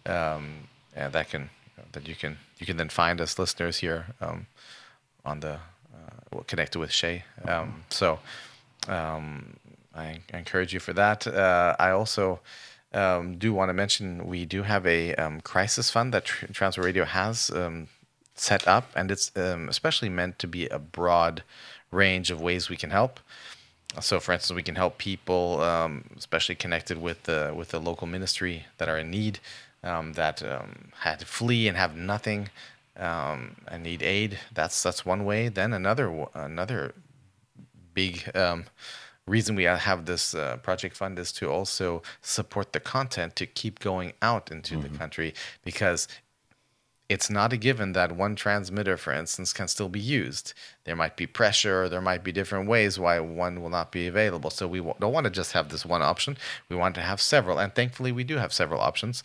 [0.05, 1.49] um, and that can
[1.91, 4.45] that you can you can then find us listeners here um,
[5.23, 7.23] on the uh, connected with Shay.
[7.43, 7.69] Um, uh -huh.
[7.89, 8.19] So
[8.87, 9.43] um,
[9.95, 11.27] I, I encourage you for that.
[11.27, 12.39] Uh, I also
[12.93, 16.81] um, do want to mention we do have a um, crisis fund that Tr Transfer
[16.81, 17.87] Radio has um,
[18.35, 21.43] set up, and it's um, especially meant to be a broad
[21.91, 23.19] range of ways we can help.
[24.01, 28.07] So, for instance, we can help people, um, especially connected with the with the local
[28.07, 29.39] ministry that are in need,
[29.83, 32.49] um, that um, had to flee and have nothing,
[32.95, 34.39] um, and need aid.
[34.53, 35.49] That's that's one way.
[35.49, 36.93] Then another another
[37.93, 38.65] big um,
[39.27, 43.79] reason we have this uh, project fund is to also support the content to keep
[43.79, 44.91] going out into mm -hmm.
[44.91, 46.07] the country because
[47.09, 50.53] it's not a given that one transmitter for instance can still be used.
[50.83, 54.07] There might be pressure or there might be different ways why one will not be
[54.07, 54.49] available.
[54.49, 56.37] So we don't want to just have this one option.
[56.69, 59.23] We want to have several and thankfully we do have several options.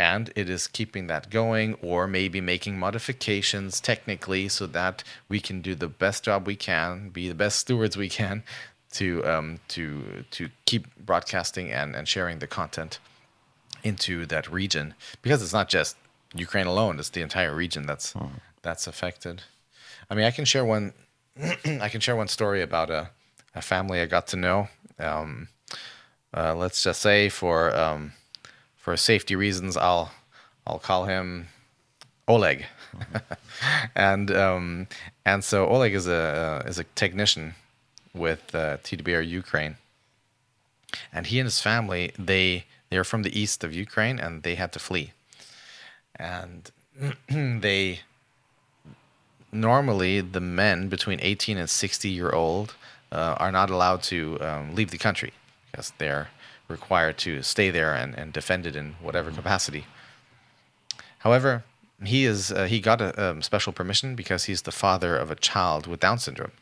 [0.00, 5.60] And it is keeping that going or maybe making modifications technically so that we can
[5.60, 8.42] do the best job we can be the best stewards we can
[8.92, 12.98] to um to to keep broadcasting and and sharing the content
[13.82, 15.96] into that region because it's not just
[16.34, 18.30] Ukraine alone it's the entire region that's oh.
[18.62, 19.42] that's affected.
[20.10, 20.92] I mean I can share one
[21.80, 23.10] I can share one story about a
[23.54, 24.68] a family I got to know
[24.98, 25.48] um
[26.36, 28.12] uh let's just say for um
[28.76, 30.12] for safety reasons I'll
[30.66, 31.48] I'll call him
[32.26, 32.66] Oleg.
[32.92, 33.36] Mm -hmm.
[33.94, 34.86] and um
[35.24, 37.54] and so Oleg is a uh, is a technician
[38.18, 39.76] with uh, TDBR Ukraine.
[41.12, 44.72] And he and his family, they they're from the east of Ukraine and they had
[44.72, 45.12] to flee.
[46.16, 46.70] And
[47.28, 48.00] they
[49.52, 52.74] normally the men between 18 and 60 year old
[53.12, 55.32] uh, are not allowed to um, leave the country
[55.70, 56.28] because they're
[56.68, 59.84] required to stay there and and defend it in whatever capacity.
[61.18, 61.64] However,
[62.04, 65.34] he is uh, he got a um, special permission because he's the father of a
[65.34, 66.52] child with down syndrome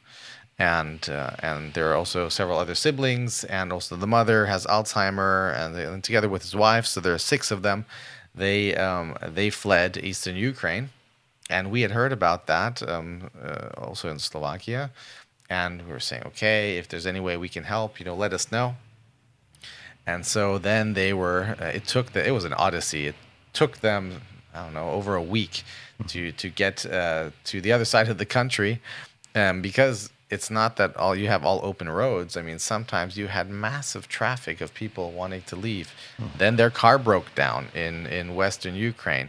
[0.58, 5.54] and uh, and there are also several other siblings and also the mother has Alzheimer
[5.54, 7.84] and, they, and together with his wife so there are six of them
[8.36, 10.90] they um they fled eastern Ukraine.
[11.48, 14.90] And we had heard about that um uh, also in Slovakia.
[15.48, 18.32] And we were saying okay if there's any way we can help you know let
[18.32, 18.76] us know.
[20.06, 23.06] And so then they were uh, it took the it was an odyssey.
[23.06, 23.16] It
[23.52, 24.20] took them
[24.54, 25.64] I don't know over a week
[26.08, 28.82] to to get uh to the other side of the country
[29.34, 32.36] um because it's not that all you have all open roads.
[32.36, 35.88] I mean, sometimes you had massive traffic of people wanting to leave.
[36.18, 36.38] Mm -hmm.
[36.38, 39.28] Then their car broke down in in western Ukraine.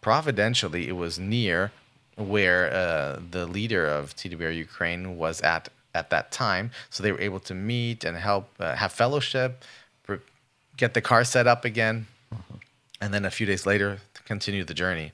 [0.00, 1.70] Providentially, it was near
[2.16, 7.26] where uh the leader of TDBR Ukraine was at at that time, so they were
[7.28, 9.64] able to meet and help uh, have fellowship,
[10.76, 12.06] get the car set up again.
[12.30, 12.58] Mm -hmm.
[13.00, 15.12] And then a few days later, continue the journey.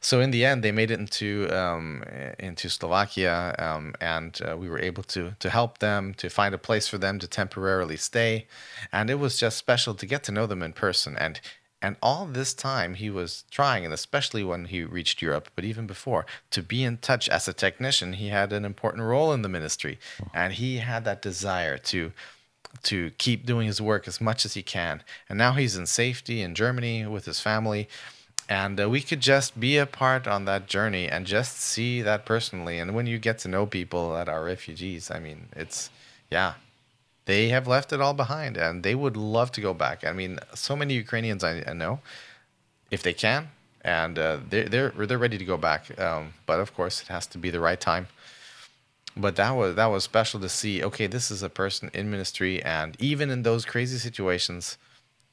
[0.00, 2.02] So in the end, they made it into um,
[2.38, 6.58] into Slovakia, um, and uh, we were able to to help them to find a
[6.58, 8.46] place for them to temporarily stay,
[8.92, 11.16] and it was just special to get to know them in person.
[11.16, 11.40] And
[11.82, 15.86] and all this time he was trying, and especially when he reached Europe, but even
[15.86, 18.14] before, to be in touch as a technician.
[18.14, 19.98] He had an important role in the ministry,
[20.32, 22.12] and he had that desire to
[22.82, 25.02] to keep doing his work as much as he can.
[25.28, 27.88] And now he's in safety in Germany with his family
[28.48, 32.24] and uh, we could just be a part on that journey and just see that
[32.24, 32.78] personally.
[32.78, 35.90] And when you get to know people that are refugees i mean it's
[36.30, 36.54] yeah.
[37.26, 40.04] They have left it all behind and they would love to go back.
[40.04, 42.00] I mean so many ukrainians i, I know
[42.90, 43.48] if they can
[43.82, 45.98] and uh, they they're they're ready to go back.
[45.98, 48.06] Um but of course it has to be the right time.
[49.16, 52.62] But that was that was special to see okay this is a person in ministry
[52.62, 54.78] and even in those crazy situations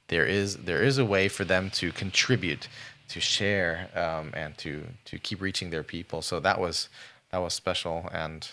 [0.08, 2.68] there is there is a way for them to contribute
[3.10, 6.22] to share um and to to keep reaching their people.
[6.22, 6.90] So that was
[7.32, 8.10] that was special.
[8.12, 8.48] And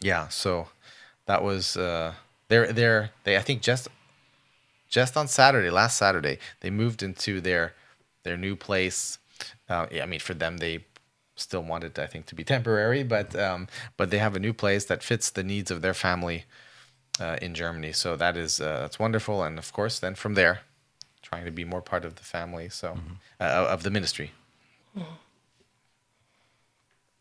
[0.00, 0.68] yeah so
[1.26, 2.14] that was uh
[2.48, 3.88] they're they're they I think just
[4.88, 7.74] just on Saturday last Saturday they moved into their
[8.24, 9.18] their new place.
[9.68, 10.84] Uh yeah, I mean for them they
[11.36, 14.84] still wanted I think to be temporary but um but they have a new place
[14.86, 16.44] that fits the needs of their family
[17.20, 17.92] uh in Germany.
[17.92, 19.42] So that is uh, that's wonderful.
[19.42, 20.60] And of course then from there
[21.30, 23.66] trying to be more part of the family so mm -hmm.
[23.66, 24.30] uh, of the ministry
[24.94, 25.16] mm -hmm.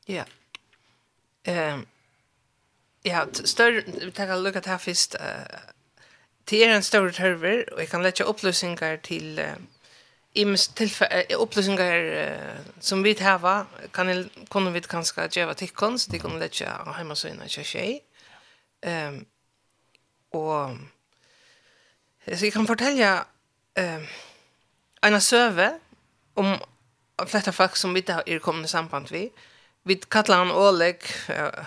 [0.08, 0.26] yeah
[1.48, 1.88] um
[3.06, 5.26] ja større vi tar en look at her først uh,
[6.50, 9.64] det er en større tørver og jeg kan lägga oppløsninger till uh,
[10.34, 16.12] ims tilfelle oppløsninger uh, som vi hava kan jeg kunne vi kanskje gjøre tikkon så
[16.12, 16.66] de kunne lette
[16.98, 18.00] hemma så inn og kjøy
[18.84, 19.26] ehm
[20.30, 20.70] och
[22.38, 23.26] så jag kan fortälja
[23.80, 24.02] eh,
[25.02, 25.80] en server
[26.34, 26.58] om
[27.28, 29.30] flesta folk som vi er kommande samband vi.
[29.84, 31.66] Vi kallar han Oleg, eh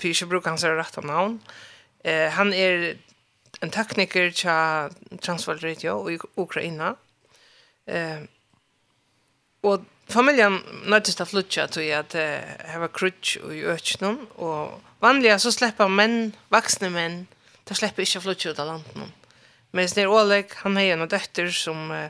[0.00, 1.40] för brukar han säga rätta namn.
[2.04, 2.96] Eh, han är
[3.60, 4.90] en tekniker cha
[5.20, 6.96] Transworld Radio i Ukraina.
[7.86, 8.20] Eh,
[9.60, 14.26] och familjen nöttes att flytta till att have ha crutch i öknen.
[14.26, 17.26] Och vanliga så släpper män, vuxna män,
[17.64, 19.19] de släpper inte flytta ut av landet.
[19.70, 22.08] Men Snir Oleg, han har en dotter som uh,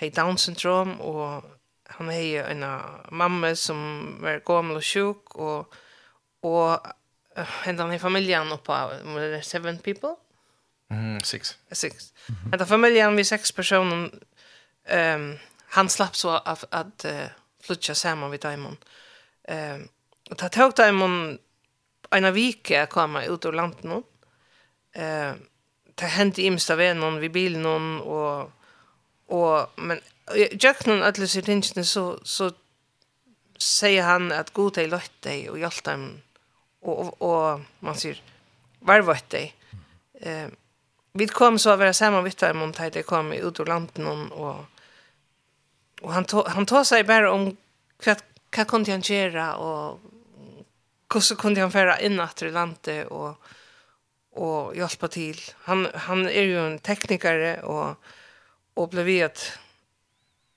[0.00, 1.44] har Down syndrom, och
[1.88, 2.64] han har en
[3.10, 5.74] mamma som var gammal och sjuk, och
[6.40, 6.86] och
[7.38, 10.16] uh, i familjen oppa, på seven people?
[10.90, 11.56] Mm, six.
[11.72, 12.12] Six.
[12.28, 12.64] Mm -hmm.
[12.64, 14.10] Familjen vi sex personer,
[14.90, 17.26] um, han slapp så att, att uh,
[17.62, 18.76] flytta samman vid Daimon.
[19.48, 19.88] Um,
[20.30, 21.38] och ta tog Diamond
[22.10, 24.02] en vecka komma ut ur landet nå.
[24.94, 25.42] Ehm
[25.98, 27.66] det hände imsta vännen vid bilen
[28.00, 28.50] och
[29.26, 30.00] och men
[30.60, 32.52] jag kan att sitt inte så så
[33.58, 36.22] säger han att god dig lott dig och hjälpa dem
[36.80, 38.22] och och, man säger
[38.78, 39.54] var vart dig
[40.20, 40.48] eh
[41.12, 44.64] vi kom så vara samma vitt där mot det kom ut ur landet någon och
[46.00, 47.56] och han tog, han tog sig bara om
[48.04, 48.22] vad
[48.56, 50.00] vad kunde han göra och
[51.08, 53.42] hur kunde han föra in att i landet och
[54.30, 55.40] och hjälpa till.
[55.54, 57.96] Han han är ju en tekniker och
[58.74, 59.58] och blev vet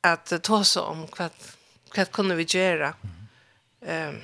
[0.02, 1.32] att ta sig om vad
[1.96, 2.94] vad kunde vi göra.
[3.86, 4.22] Ehm um,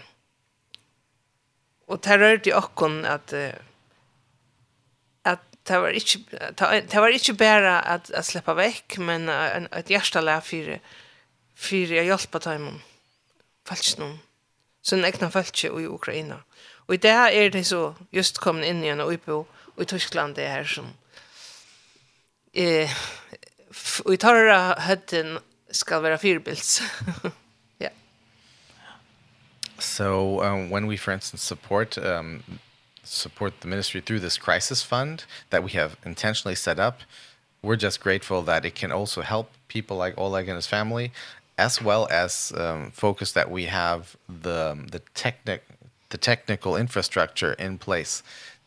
[1.85, 3.49] och det rörde ju också att uh,
[5.21, 9.89] att det var inte det var inte bara att att släppa veck men en ett
[9.89, 10.79] hjärta lär för
[11.55, 12.81] för jag hjälpa dem.
[13.67, 14.17] Falskt nog.
[14.81, 16.35] Så en egna falske i Ukraina.
[16.35, 16.56] Mm.
[16.87, 19.43] Og i det er det så just kommet inn igjen og oppe
[19.81, 20.93] i Tyskland det her som
[22.53, 22.91] eh,
[24.05, 25.37] og i tarra høtten
[25.71, 26.81] skal være fyrbilds.
[27.83, 27.89] ja.
[29.79, 32.43] So um, when we, for instance, support um,
[33.03, 37.01] support the ministry through this crisis fund that we have intentionally set up,
[37.61, 41.11] we're just grateful that it can also help people like Oleg and his family,
[41.57, 45.66] as well as um, focus that we have the the technic
[46.09, 48.23] the technical infrastructure in place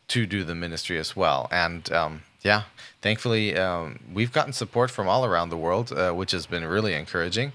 [0.08, 1.48] to do the ministry as well.
[1.50, 2.64] And um yeah,
[3.02, 6.94] thankfully um we've gotten support from all around the world, uh, which has been really
[6.94, 7.52] encouraging.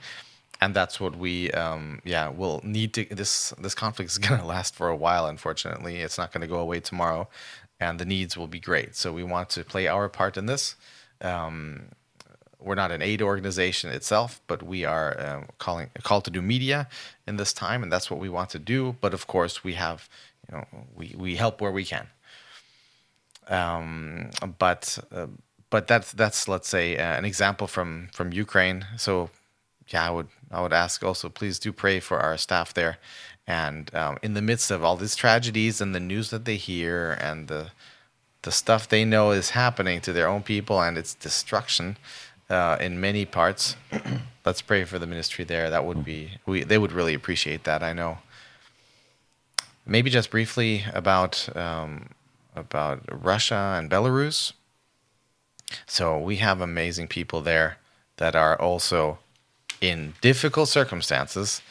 [0.61, 4.45] And that's what we um yeah, will need to this this conflict is going to
[4.45, 5.97] last for a while unfortunately.
[5.97, 7.27] It's not going to go away tomorrow
[7.79, 8.95] and the needs will be great.
[8.95, 10.75] So we want to play our part in this.
[11.21, 11.89] Um
[12.59, 16.87] we're not an aid organization itself, but we are um, calling called to do media
[17.27, 18.95] in this time, and that's what we want to do.
[19.01, 20.09] But of course, we have
[20.49, 22.07] you know we we help where we can.
[23.47, 25.27] Um, but uh,
[25.69, 28.85] but that's that's let's say uh, an example from from Ukraine.
[28.97, 29.29] So
[29.87, 32.97] yeah, I would I would ask also please do pray for our staff there,
[33.45, 37.17] and um, in the midst of all these tragedies and the news that they hear
[37.19, 37.71] and the
[38.45, 41.97] the stuff they know is happening to their own people and its destruction.
[41.97, 43.75] Uh, uh, in many parts.
[44.45, 45.69] Let's pray for the ministry there.
[45.69, 48.19] That would be, we, they would really appreciate that, I know.
[49.85, 52.09] Maybe just briefly about, um,
[52.55, 54.53] about Russia and Belarus.
[55.87, 57.77] So we have amazing people there
[58.17, 59.19] that are also
[59.81, 61.61] in difficult circumstances.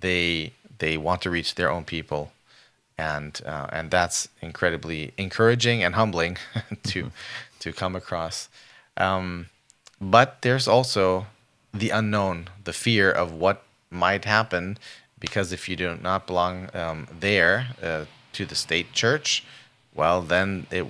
[0.00, 2.32] They, they want to reach their own people
[3.00, 6.36] and uh and that's incredibly encouraging and humbling
[6.82, 7.10] to
[7.58, 8.48] to come across
[8.98, 9.46] um
[10.00, 11.26] But there's also
[11.72, 14.78] the unknown, the fear of what might happen
[15.18, 19.44] because if you do not belong um there uh, to the state church,
[19.94, 20.86] well then it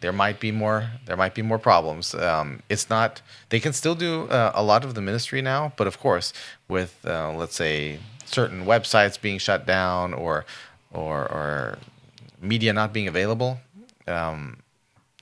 [0.00, 2.14] there might be more there might be more problems.
[2.14, 5.86] Um it's not they can still do uh, a lot of the ministry now, but
[5.86, 6.32] of course
[6.68, 10.46] with uh, let's say certain websites being shut down or
[10.92, 11.78] or or
[12.40, 13.60] media not being available,
[14.08, 14.58] um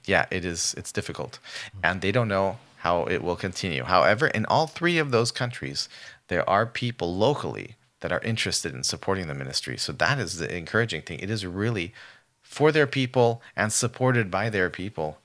[0.07, 1.39] yeah, it is it's difficult.
[1.82, 3.82] And they don't know how it will continue.
[3.82, 5.89] However, in all three of those countries,
[6.28, 9.78] there are people locally that are interested in supporting the ministry.
[9.78, 11.18] So that is the encouraging thing.
[11.20, 11.95] It is really
[12.43, 15.16] for their people and supported by their people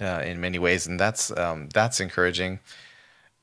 [0.00, 2.58] uh, in many ways and that's um that's encouraging.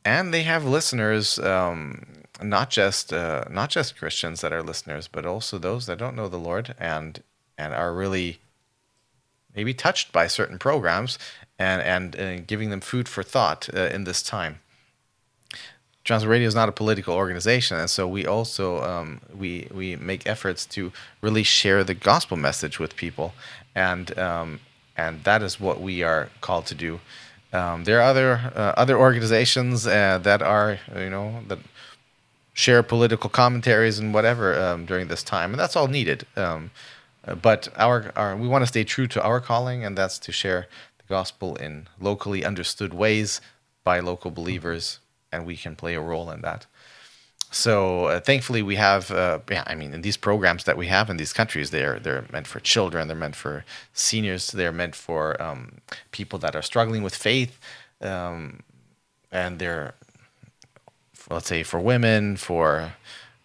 [0.03, 2.03] And they have listeners um
[2.43, 6.27] not just uh not just Christians that are listeners, but also those that don't know
[6.27, 7.23] the Lord and
[7.57, 8.41] and are really
[9.55, 11.17] maybe touched by certain programs
[11.61, 14.59] and, and uh, giving them food for thought uh, in this time.
[16.03, 20.25] Trans Radio is not a political organization, and so we also um, we we make
[20.25, 20.91] efforts to
[21.21, 23.33] really share the gospel message with people,
[23.75, 24.59] and um,
[24.97, 26.99] and that is what we are called to do.
[27.53, 31.59] Um, there are other uh, other organizations uh, that are you know that
[32.53, 36.25] share political commentaries and whatever um, during this time, and that's all needed.
[36.35, 36.71] Um,
[37.41, 40.67] but our our we want to stay true to our calling, and that's to share
[41.17, 43.41] gospel in locally understood ways
[43.83, 44.99] by local believers
[45.31, 46.65] and we can play a role in that.
[47.51, 51.09] So uh, thankfully we have uh, yeah, I mean in these programs that we have
[51.09, 53.55] in these countries they're they're meant for children, they're meant for
[53.93, 55.61] seniors, they're meant for um
[56.11, 57.53] people that are struggling with faith
[58.11, 58.61] um
[59.31, 59.93] and they're
[61.29, 62.93] let's say for women, for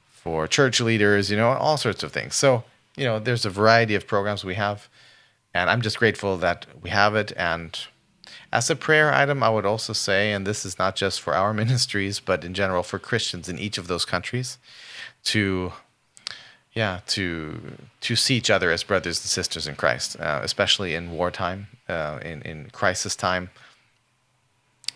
[0.08, 2.34] for church leaders, you know, all sorts of things.
[2.34, 2.64] So,
[2.96, 4.88] you know, there's a variety of programs we have
[5.56, 7.32] And I'm just grateful that we have it.
[7.36, 7.78] And
[8.52, 11.54] as a prayer item, I would also say, and this is not just for our
[11.62, 14.58] ministries, but in general for Christians in each of those countries,
[15.24, 15.72] to
[16.76, 21.10] yeah to to see each other as brothers and sisters in Christ uh, especially in
[21.10, 23.50] wartime uh in in crisis time.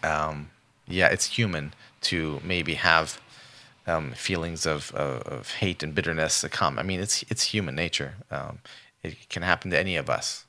[0.02, 0.50] Um
[0.86, 1.72] yeah it's human
[2.02, 3.20] to maybe have
[3.86, 6.78] um feelings of of, of hate and bitterness to come.
[6.78, 8.14] I mean it's it's human nature.
[8.30, 8.58] Um
[9.02, 10.44] it can happen to any of us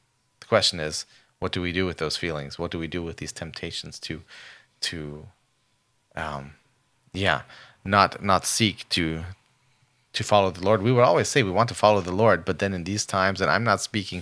[0.53, 1.06] question is
[1.41, 2.60] what do we do with those feelings?
[2.60, 4.14] What do we do with these temptations to
[4.90, 4.95] to
[6.23, 6.44] um
[7.26, 7.40] yeah,
[7.95, 9.06] not not seek to
[10.18, 10.80] to follow the Lord.
[10.82, 13.38] We would always say we want to follow the Lord, but then in these times
[13.41, 14.22] and I'm not speaking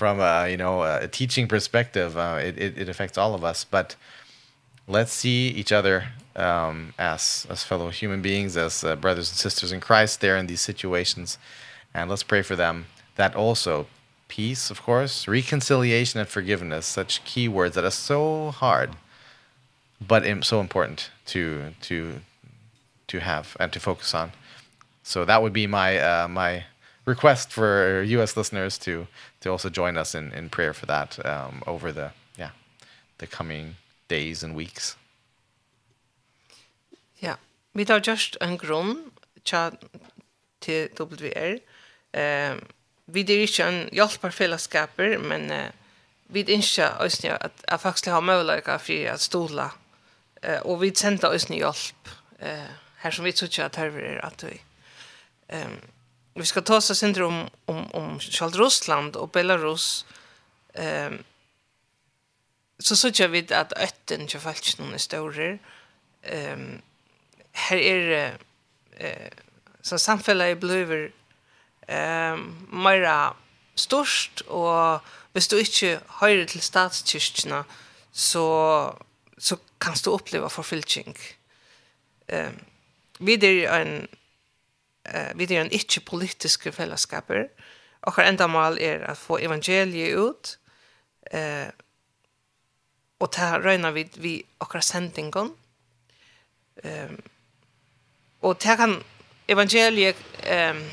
[0.00, 3.60] from a, you know, a teaching perspective, uh, it it it affects all of us,
[3.76, 3.88] but
[4.96, 5.96] let's see each other
[6.46, 10.46] um as as fellow human beings, as uh, brothers and sisters in Christ there in
[10.46, 11.28] these situations.
[11.96, 12.76] And let's pray for them
[13.20, 13.86] that also
[14.36, 18.90] peace, of course, reconciliation and forgiveness, such key words that are so hard
[20.00, 22.20] but im so important to to
[23.06, 24.32] to have and to focus on.
[25.02, 26.64] So that would be my uh my
[27.04, 29.06] request for US listeners to
[29.40, 32.50] to also join us in in prayer for that um over the yeah
[33.18, 33.76] the coming
[34.08, 34.96] days and weeks.
[37.18, 37.36] Ja,
[37.74, 39.12] vi tar just en grunn
[39.44, 39.70] tja
[40.60, 41.60] til WR.
[42.12, 42.60] Ehm um,
[43.14, 45.70] vi er ikke en hjelpar fellesskaper, men eh,
[46.30, 49.70] vi er ikke øyne at, at faktisk har muligheter for å stole.
[50.42, 52.08] eh og vi sender øyne hjelp
[52.40, 52.70] eh
[53.00, 54.60] her som vi tror ikke at her er at vi.
[55.48, 55.80] ehm
[56.34, 60.06] vi skal ta oss synder om, om, om selv Russland og Belarus.
[60.74, 61.24] ehm
[62.80, 65.58] så så tror vi att ötten ikke faktisk någon är större
[66.22, 66.82] ehm
[67.52, 68.38] här är
[68.96, 69.30] eh
[69.82, 69.96] så
[70.50, 71.12] i blir
[71.90, 73.34] ehm mera
[73.74, 75.00] störst och
[75.32, 77.64] hvis du inte höjer till statskyrkorna
[78.12, 78.96] så
[79.38, 81.16] så kan du uppleva forfylking.
[82.28, 82.64] Ehm
[83.18, 83.36] vi
[83.82, 84.08] en
[85.04, 87.48] eh vi er en ikke och fellesskaper.
[88.22, 90.58] enda mål är att få evangeliet ut.
[91.32, 91.68] Eh
[93.20, 95.56] og ta røyna vi vi okkar sendingon.
[96.84, 97.22] Ehm
[98.42, 99.02] og ta kan
[99.48, 100.90] evangeliet ehm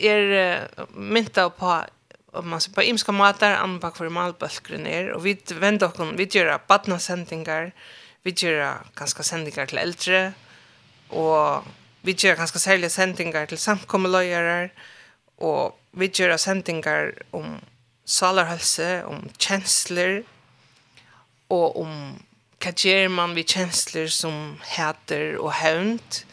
[0.00, 1.84] er mynta på
[2.32, 6.24] om man ser på imska matar anpak för malbölkren är och vi vänder oss vi
[6.24, 7.72] gör barna sendingar
[8.22, 10.32] vi gör ganska sendingar till äldre
[11.08, 11.64] och
[12.00, 14.70] vi gör ganska särliga sendingar till samkommelöjare
[15.36, 17.60] och vi gör sendingar om
[18.04, 20.22] salarhälsa om känslor
[21.48, 22.18] och om
[22.60, 26.24] hva gjør man ved kjensler som heter og hevnt,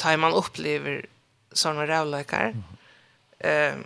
[0.00, 1.04] tar man opplever
[1.52, 2.54] sånne rævløkere.
[2.54, 2.73] Mm.
[3.44, 3.76] Eh,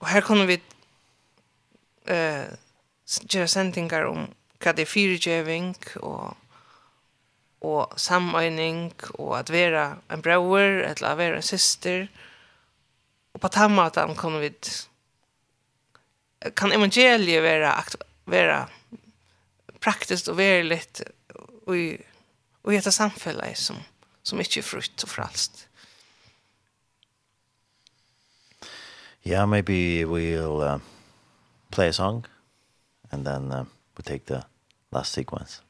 [0.00, 0.60] og her kommer vi
[2.06, 2.50] eh
[3.28, 4.28] gjøre sändningar om
[4.62, 5.74] hva det er fyrgeving
[6.06, 6.36] og,
[7.60, 12.06] og samøyning og at være en bror eller at være en syster.
[13.34, 14.52] Og på tamatan kunne vi
[16.56, 17.84] kan evangeliet vara
[18.26, 18.66] være
[19.80, 21.00] praktiskt och verkligt
[21.66, 21.98] och i
[22.62, 23.76] och i ett samhälle som
[24.22, 25.68] som inte är frukt och frälst.
[29.22, 30.78] yeah, maybe we'll uh,
[31.70, 32.24] play a song
[33.10, 33.64] and then uh,
[33.96, 34.44] we'll take the
[34.90, 35.60] last sequence.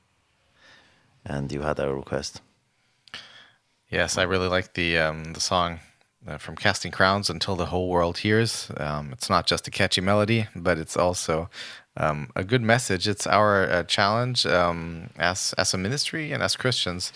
[1.24, 2.40] And you had a request.
[3.88, 5.80] Yes, I really like the um the song
[6.26, 8.70] uh, from Casting Crowns until the whole world hears.
[8.78, 11.50] Um it's not just a catchy melody, but it's also
[11.96, 13.06] um a good message.
[13.06, 17.12] It's our uh, challenge um as as a ministry and as Christians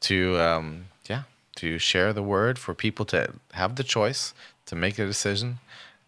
[0.00, 1.24] to um yeah,
[1.56, 4.32] to share the word for people to have the choice
[4.66, 5.58] to make a decision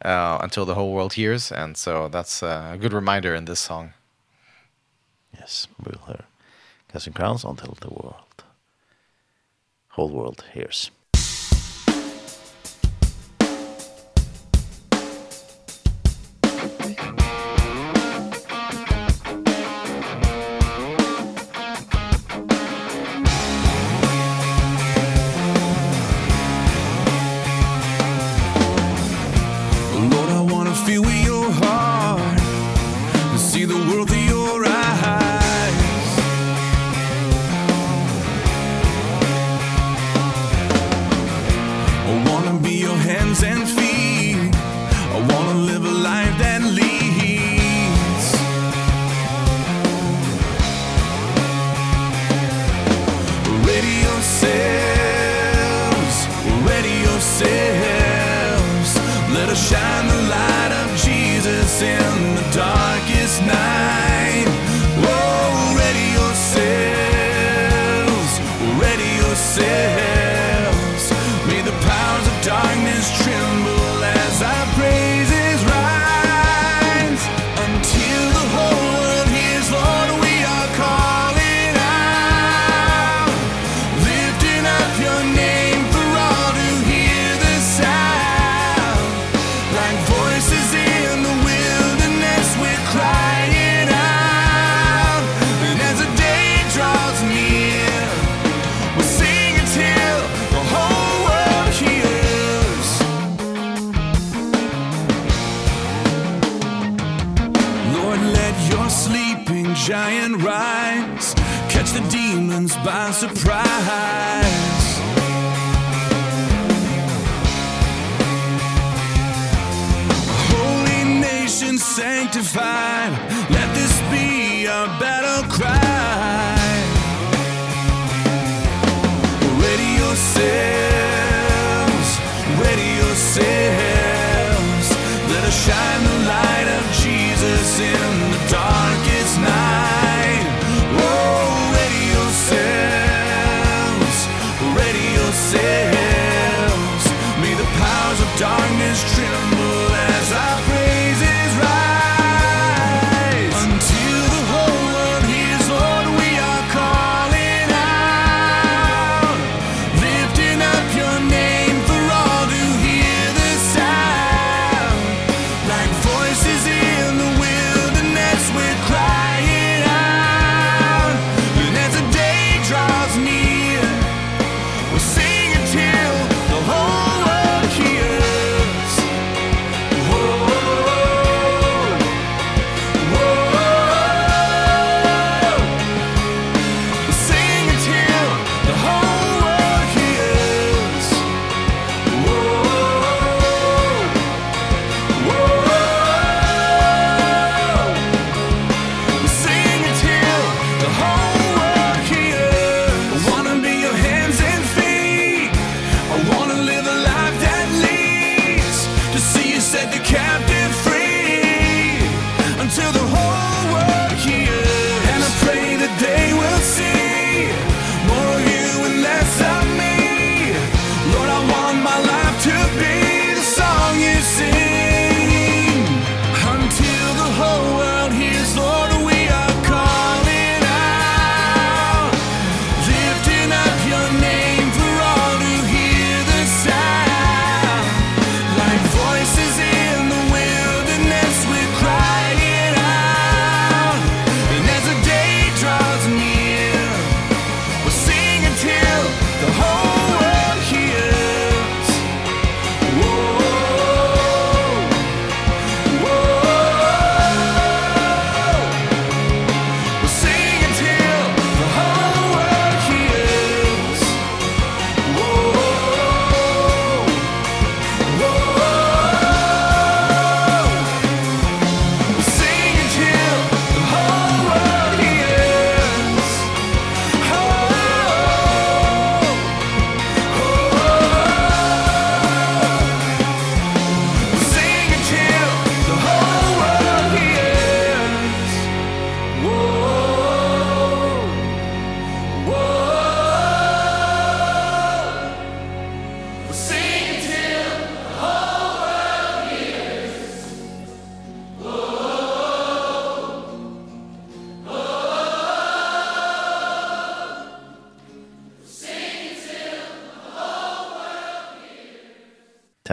[0.04, 1.52] uh, until the whole world hears.
[1.52, 3.92] And so that's a good reminder in this song.
[5.38, 6.24] Yes, we'll hear
[6.88, 8.44] Casting Crowns until the world,
[9.88, 10.90] whole world hears.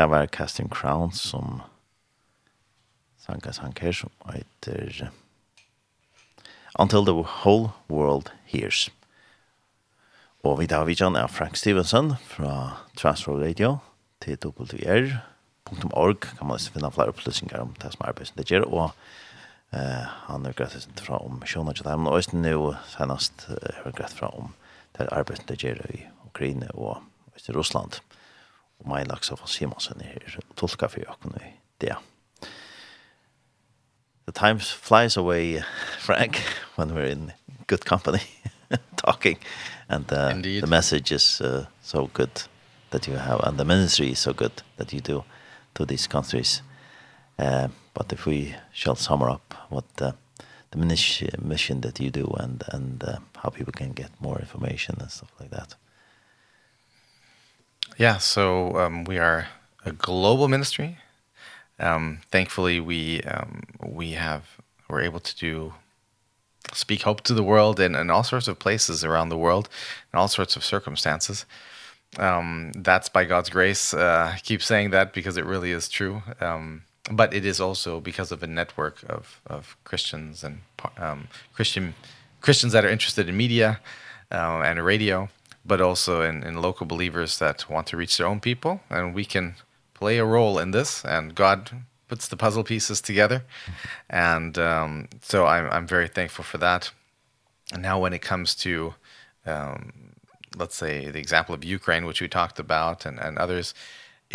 [0.10, 1.62] var Casting Crowns som
[3.20, 5.12] sanka sank her som heter
[6.80, 8.90] Until the Whole World Hears.
[10.44, 13.80] Og vi tar vidjan av Frank Stevenson fra Transfer Radio
[14.24, 18.86] til wr.org kan man finne flere opplysninger om det som arbeidet det gjør, og
[19.76, 24.16] eh, han har greit fra om Sjona Kjøtheim, og også nå jo senest har greit
[24.16, 24.54] fra om
[24.98, 27.04] det arbeidet det gjør i Ukraina og
[27.36, 28.00] i Russland.
[28.00, 28.19] Og
[28.88, 31.52] Meilax og Simonsen her, tolka for jokken i
[31.82, 31.96] det.
[34.26, 35.62] The time flies away,
[36.00, 36.38] Frank,
[36.78, 37.32] when we're in
[37.68, 38.22] good company
[38.98, 39.38] talking.
[39.90, 40.62] And uh, Indeed.
[40.62, 42.44] the message is uh, so good
[42.92, 45.24] that you have, and the ministry is so good that you do
[45.74, 46.62] to these countries.
[47.40, 50.12] Uh, but if we shall sum up what uh,
[50.72, 50.78] the
[51.42, 55.32] mission that you do and, and uh, how people can get more information and stuff
[55.40, 55.76] like that.
[58.00, 59.50] Yeah, so um, we are
[59.84, 61.00] a global ministry.
[61.82, 64.46] Um, thankfully, we um, we have
[64.88, 65.74] we're able to do
[66.72, 69.68] speak hope to the world in, in all sorts of places around the world
[70.14, 71.46] in all sorts of circumstances.
[72.18, 73.94] Um, that's by God's grace.
[73.94, 76.24] Uh, I keep saying that because it really is true.
[76.40, 80.62] Um, but it is also because of a network of of Christians and
[80.98, 81.96] um, Christian
[82.40, 83.82] Christians that are interested in media
[84.32, 85.28] um, and radio
[85.70, 88.74] but also in in local believers that want to reach their own people.
[88.90, 89.46] And we can
[89.94, 91.60] play a role in this and God
[92.10, 93.40] puts the puzzle pieces together.
[94.10, 94.92] And um
[95.22, 96.92] so I'm I'm very thankful for that.
[97.74, 98.72] And now when it comes to
[99.46, 99.80] um
[100.62, 103.68] let's say the example of Ukraine which we talked about and and others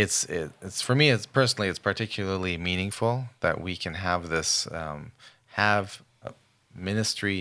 [0.02, 4.50] it's it, it's for me it's personally it's particularly meaningful that we can have this
[4.80, 5.00] um
[5.64, 6.32] have a
[6.90, 7.40] ministry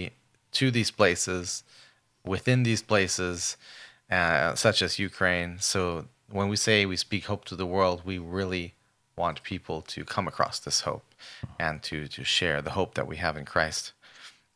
[0.59, 1.63] to these places
[2.33, 3.57] within these places
[4.13, 5.57] uh, such as Ukraine.
[5.59, 8.75] So when we say we speak hope to the world, we really
[9.15, 11.05] want people to come across this hope
[11.59, 13.93] and to to share the hope that we have in Christ.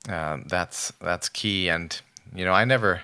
[0.09, 1.89] Um that's that's key and
[2.35, 3.01] you know, I never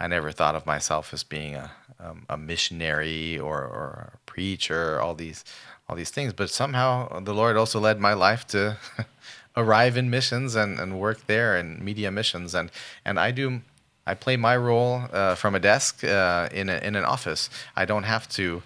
[0.00, 5.00] I never thought of myself as being a um, a missionary or or a preacher,
[5.00, 5.44] all these
[5.88, 8.78] all these things, but somehow the Lord also led my life to
[9.56, 12.70] arrive in missions and and work there in media missions and
[13.04, 13.62] and I do
[14.06, 17.48] I play my role uh, from a desk uh, in a, in an office.
[17.74, 18.62] I don't have to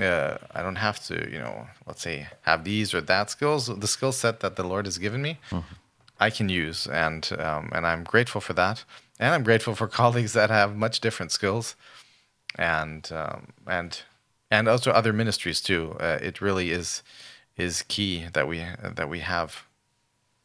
[0.00, 3.66] uh, I don't have to, you know, let's say have these or that skills.
[3.66, 6.26] The skill set that the Lord has given me, mm -hmm.
[6.26, 8.84] I can use and um and I'm grateful for that.
[9.18, 11.76] And I'm grateful for colleagues that have much different skills
[12.58, 14.02] and um and
[14.50, 15.96] and also other ministries too.
[16.00, 17.02] Uh, it really is
[17.56, 19.52] is key that we uh, that we have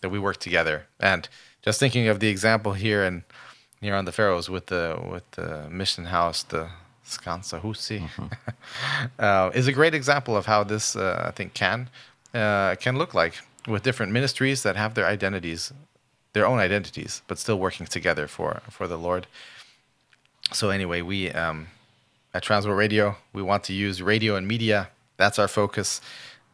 [0.01, 0.87] that we work together.
[0.99, 1.29] And
[1.65, 3.23] just thinking of the example here and
[3.81, 6.69] here on the Faroes with the with the mission house, the
[7.05, 8.29] Skansa Husi, mm -hmm.
[9.49, 11.89] uh, is a great example of how this uh, I think can
[12.33, 13.37] uh, can look like
[13.67, 15.73] with different ministries that have their identities,
[16.33, 19.27] their own identities, but still working together for for the Lord.
[20.51, 21.67] So anyway, we um,
[22.33, 24.89] at Transworld Radio, we want to use radio and media.
[25.17, 26.01] That's our focus.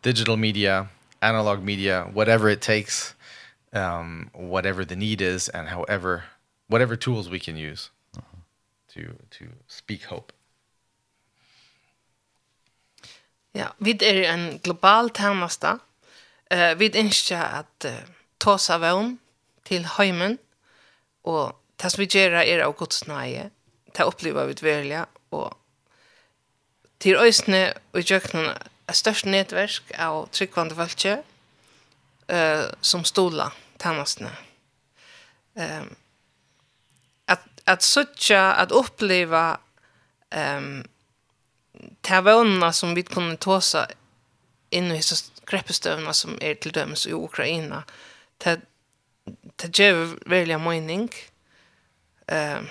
[0.02, 0.88] Digital media,
[1.22, 3.16] analog media, whatever it takes,
[3.74, 6.24] um, whatever the need is, and however
[6.68, 8.40] whatever tools we can use uh -huh.
[8.94, 9.00] to
[9.30, 10.34] to speak hope.
[13.52, 15.80] Ja, vi er en global tjänsta.
[16.52, 17.92] Eh uh, vi önskar att uh,
[18.38, 19.18] ta sig
[19.64, 20.38] till hemmen
[21.22, 23.50] och tas vi gera er av Guds nåde.
[23.94, 25.54] Ta uppleva vi verliga och
[26.98, 28.50] till ösne och jöknen
[28.88, 31.26] ett störst nätverk av tryggvande folket
[32.28, 34.32] eh, som stola tjänsterna.
[35.56, 35.96] Ehm um,
[37.64, 39.58] att söka att uppleva
[40.30, 40.88] ehm um,
[42.02, 43.88] tavona som vi kunde tåsa
[44.70, 47.84] in i så greppestövna som är till döms i Ukraina.
[48.38, 48.62] Det
[49.56, 51.10] det ger välja mening.
[52.28, 52.68] Ehm um,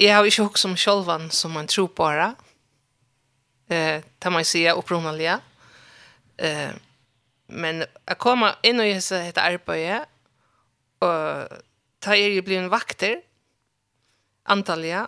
[0.00, 2.34] Jag har ju också som självan som man tror bara.
[3.68, 5.40] Eh, tar man sig upprunaliga.
[6.36, 6.70] Eh,
[7.46, 10.06] men att komma in och göra detta arbete
[10.98, 11.58] och
[12.00, 13.20] ta er ju blivit vakter
[14.44, 15.06] antalja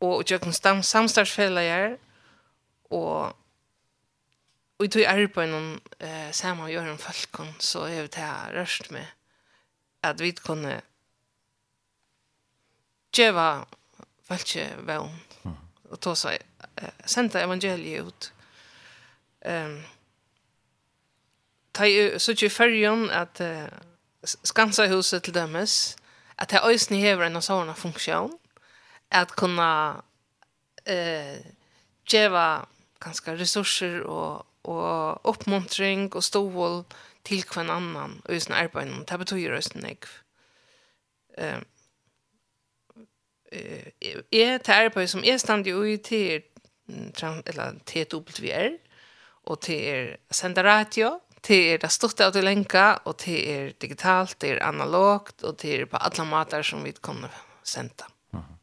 [0.00, 1.96] og jökn stam samstarsfelajar
[2.90, 3.36] og
[4.78, 8.90] og tog er på en eh, saman gjør en falkon så er det her rørst
[8.90, 9.06] med
[10.02, 10.80] at vi kunne
[13.14, 13.64] gjøre
[14.26, 15.14] falkje vevn
[15.90, 16.40] og ta seg
[16.82, 18.30] eh, senda evangeliet ut
[19.46, 19.76] um,
[21.72, 21.86] ta,
[22.18, 23.68] så tjue fyrjon at eh,
[24.24, 25.94] skansa huset til dømes
[26.36, 28.38] att det ösn hever en sån funksjon,
[29.08, 30.02] at kunna
[30.84, 31.38] eh
[32.06, 32.66] geva
[32.98, 36.84] ganska resurser och och uppmuntring och stål
[37.22, 40.04] till kvann annan och just arbeten det betyder just nek
[41.36, 41.58] eh
[44.30, 46.42] är det arbete som är stand ju till
[47.44, 48.78] eller TWR
[49.46, 54.50] och till sända radio det er det stort att länka och det er digitalt, det
[54.50, 57.28] er analogt och det er på alla matar som vi kommer
[57.62, 58.04] sända.
[58.32, 58.56] Mm -hmm.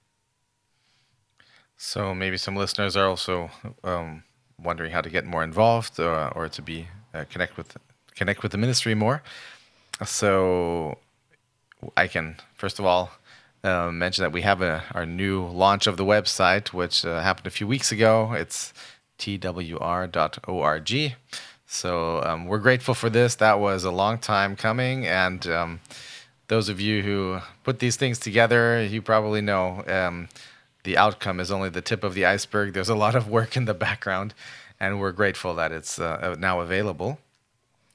[1.77, 3.49] So maybe some listeners are also
[3.83, 4.23] um
[4.63, 7.77] wondering how to get more involved or or to be uh, connect with
[8.15, 9.21] connect with the ministry more.
[10.05, 10.97] So
[11.97, 13.09] I can first of all
[13.63, 17.47] uh, mention that we have a our new launch of the website which uh, happened
[17.47, 18.33] a few weeks ago.
[18.33, 18.73] It's
[19.17, 21.15] twr.org.
[21.73, 23.35] So um we're grateful for this.
[23.35, 25.79] That was a long time coming and um
[26.49, 30.27] those of you who put these things together, you probably know um
[30.83, 32.73] the outcome is only the tip of the iceberg.
[32.73, 34.33] There's a lot of work in the background
[34.81, 37.19] and we're grateful that it's uh, now available.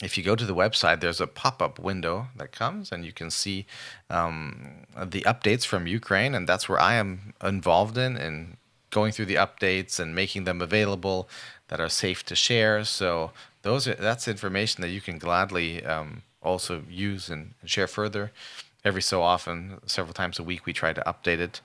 [0.03, 3.31] If you go to the website, there's a pop-up window that comes and you can
[3.31, 3.67] see
[4.09, 4.87] um
[5.17, 8.57] the updates from Ukraine and that's where I am involved in in
[8.91, 11.29] going through the updates and making them available
[11.69, 12.85] that are safe to share.
[12.85, 13.33] So
[13.67, 18.33] those are, that's information that you can gladly um, also use and, and share further.
[18.85, 21.61] Every so often, several times a week, we try to update it.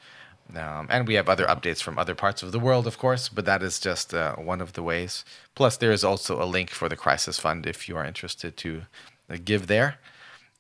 [0.56, 3.46] Um, and we have other updates from other parts of the world, of course, but
[3.46, 5.24] that is just uh, one of the ways.
[5.54, 8.82] Plus, there is also a link for the Crisis Fund if you are interested to
[9.30, 10.00] uh, give there.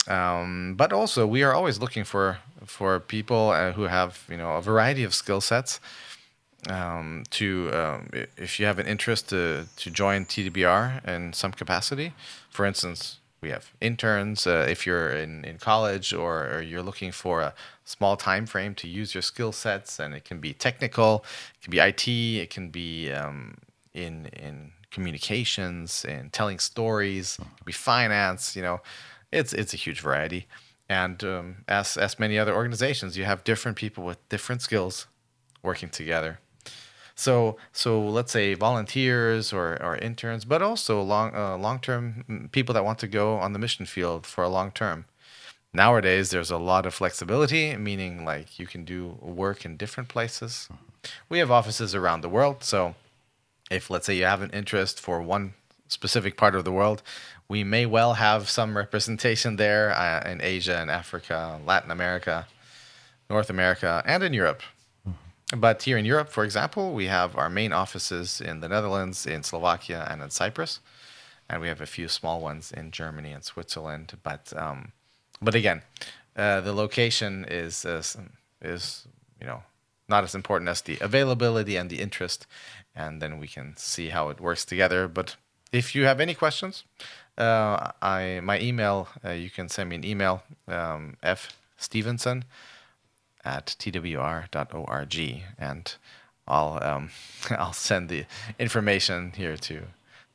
[0.07, 4.51] Um, but also, we are always looking for for people uh, who have you know
[4.53, 5.79] a variety of skill sets.
[5.79, 6.10] Uh,
[6.69, 12.13] um, to um, if you have an interest to to join TDBR in some capacity.
[12.49, 17.11] For instance, we have interns uh, if you're in in college or or you're looking
[17.11, 21.25] for a small time frame to use your skill sets and it can be technical,
[21.55, 23.55] it can be IT, it can be um
[23.93, 28.81] in in communications and telling stories, it can be finance, you know.
[29.31, 30.47] It's it's a huge variety.
[30.87, 35.07] And um as as many other organizations, you have different people with different skills
[35.63, 36.39] working together.
[37.15, 42.85] So so let's say volunteers or or interns, but also long uh, long-term people that
[42.85, 45.05] want to go on the mission field for a long term.
[45.73, 50.67] Nowadays there's a lot of flexibility, meaning like you can do work in different places.
[51.29, 52.95] We have offices around the world, so
[53.69, 55.53] if let's say you have an interest for one
[55.87, 57.01] specific part of the world,
[57.47, 62.47] we may well have some representation there uh, in Asia and Africa, Latin America,
[63.29, 64.61] North America, and in Europe.
[65.55, 69.43] But here in Europe, for example, we have our main offices in the Netherlands, in
[69.43, 70.79] Slovakia, and in Cyprus.
[71.49, 74.93] And we have a few small ones in Germany and Switzerland, but um
[75.41, 75.81] but again,
[76.37, 78.01] uh the location is uh,
[78.61, 79.05] is
[79.41, 79.63] you know,
[80.07, 82.47] not as important as the availability and the interest.
[82.95, 85.35] And then we can see how it works together, but
[85.73, 86.85] if you have any questions,
[87.37, 92.43] uh I my email uh, you can send me an email um fstevenson@
[93.43, 95.95] at twr.org and
[96.47, 97.09] I'll um
[97.49, 98.25] I'll send the
[98.59, 99.81] information here to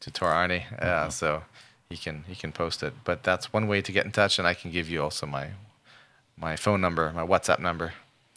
[0.00, 1.10] to Torani uh mm -hmm.
[1.10, 1.42] so
[1.90, 4.48] he can he can post it but that's one way to get in touch and
[4.48, 5.46] I can give you also my
[6.36, 7.92] my phone number my WhatsApp number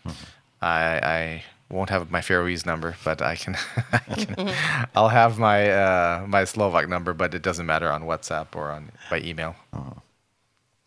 [0.06, 0.28] mm -hmm.
[0.62, 3.56] I I won't have my Faroese number but I can
[4.12, 4.36] I can
[4.96, 8.91] I'll have my uh my Slovak number but it doesn't matter on WhatsApp or on
[9.10, 9.56] by email.
[9.74, 10.02] Uh -huh.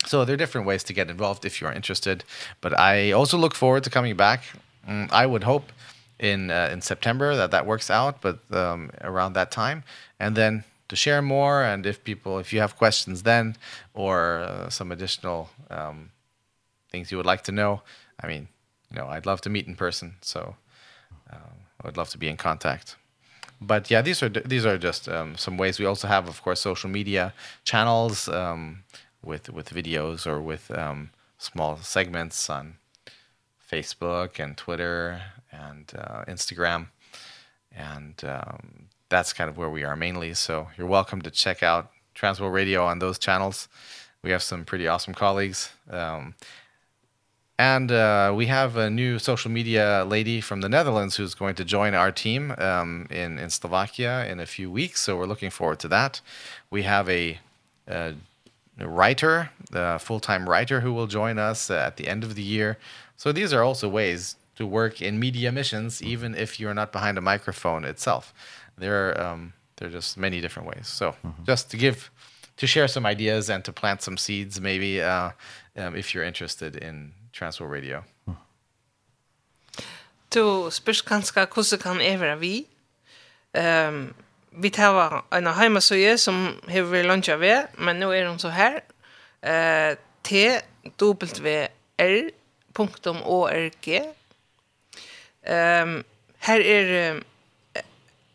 [0.06, 2.24] So there are different ways to get involved if you are interested.
[2.60, 4.44] But I also look forward to coming back.
[4.86, 5.72] I would hope
[6.18, 9.84] in uh, in September that that works out, but um, around that time,
[10.18, 11.62] and then to share more.
[11.62, 13.56] And if people, if you have questions then,
[13.94, 16.10] or uh, some additional um,
[16.90, 17.82] things you would like to know,
[18.22, 18.48] I mean,
[18.90, 20.16] you know, I'd love to meet in person.
[20.20, 20.56] So
[21.32, 22.96] um, I would love to be in contact
[23.66, 26.60] but yeah these are these are just um some ways we also have of course
[26.60, 27.32] social media
[27.64, 28.82] channels um
[29.24, 32.76] with with videos or with um small segments on
[33.70, 36.88] Facebook and Twitter and uh Instagram.
[37.74, 40.34] And um that's kind of where we are mainly.
[40.34, 43.68] So you're welcome to check out Transworld Radio on those channels.
[44.22, 46.34] We have some pretty awesome colleagues um
[47.58, 51.64] And uh we have a new social media lady from the Netherlands who's going to
[51.64, 55.00] join our team um in in Slovakia in a few weeks.
[55.02, 56.20] So we're looking forward to that.
[56.70, 57.38] We have a
[57.88, 58.12] uh
[58.78, 62.78] writer, the full-time writer who will join us at the end of the year.
[63.16, 67.18] So these are also ways to work in media missions even if you're not behind
[67.18, 68.34] a microphone itself.
[68.76, 70.88] There are um there are just many different ways.
[70.88, 71.46] So mm -hmm.
[71.46, 72.10] just to give
[72.56, 75.30] to share some ideas and to plant some seeds maybe uh
[75.76, 78.04] um if you're interested in Transworld Radio.
[80.28, 82.66] To Du spyrst kanska hvordan kan jeg være vi?
[83.58, 84.14] Um,
[84.52, 88.80] vi tar en heimasøye som har vi lunsja ved, men nå er hun så her.
[89.42, 91.62] Eh, T-W-R.org
[95.42, 96.04] um,
[96.46, 97.22] Her er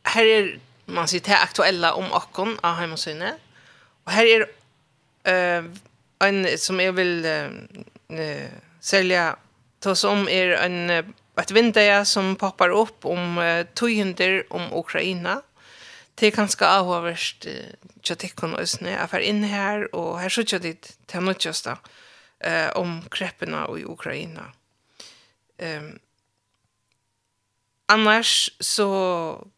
[0.08, 0.48] her er
[0.88, 3.34] man sier det aktuella om okkon av heimasøyene.
[4.08, 4.46] Og her er
[5.28, 5.68] uh,
[6.24, 8.48] en som jeg vil uh,
[8.80, 9.26] selja
[9.84, 10.78] ta som er en,
[11.38, 15.42] et vindeja som poppar opp om uh, tøyender om Ukraina
[16.20, 18.90] det er ganske avhåverst til at ikke kunne øsne.
[18.90, 21.68] Jeg er inn her, og her sier jeg dit til noe just
[22.76, 24.52] om kreppene i Ukraina.
[25.58, 26.00] Um,
[27.90, 28.88] annars så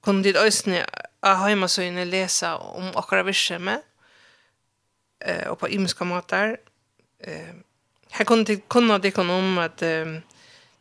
[0.02, 0.86] kunne dit øsne
[1.24, 3.80] av heimasøyene lese om akkurat virksomme,
[5.28, 6.56] uh, og på ymska måter.
[7.28, 7.60] Uh,
[8.16, 10.22] her kunne det kunne det kunne om at um,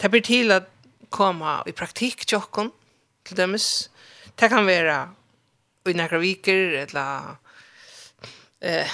[0.00, 0.70] det blir til at
[1.10, 2.70] komma i praktik til åkken,
[3.24, 3.90] til.
[4.38, 5.17] Det kan vara
[5.86, 7.36] i några veckor eller
[8.60, 8.86] eh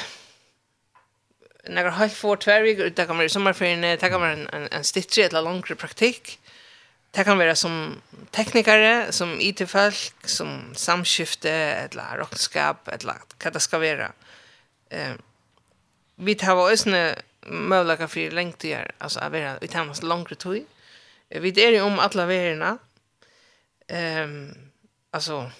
[1.68, 4.84] några halv för två veckor utan kan vara sommarferien ta kan vara en en, en
[4.84, 6.40] stitch eller längre praktik
[7.10, 8.00] det kan vara som
[8.30, 14.12] teknikere, som IT-folk som samskifte eller rockskap eller vad det ska vara
[14.90, 15.14] eh
[16.16, 20.34] vi tar oss nu for för längt gör alltså att vara vi tar oss längre
[20.34, 20.66] tid
[21.28, 22.78] vi är jo om alla verna
[23.88, 24.54] ehm
[25.10, 25.50] alltså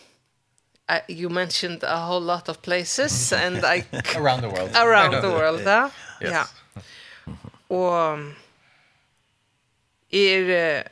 [0.89, 3.85] uh, you mentioned a whole lot of places and I
[4.17, 4.71] around the world.
[4.77, 5.91] Around the world ja
[6.21, 6.31] yes.
[6.31, 6.47] yeah.
[7.69, 8.19] og
[10.13, 10.83] er uh,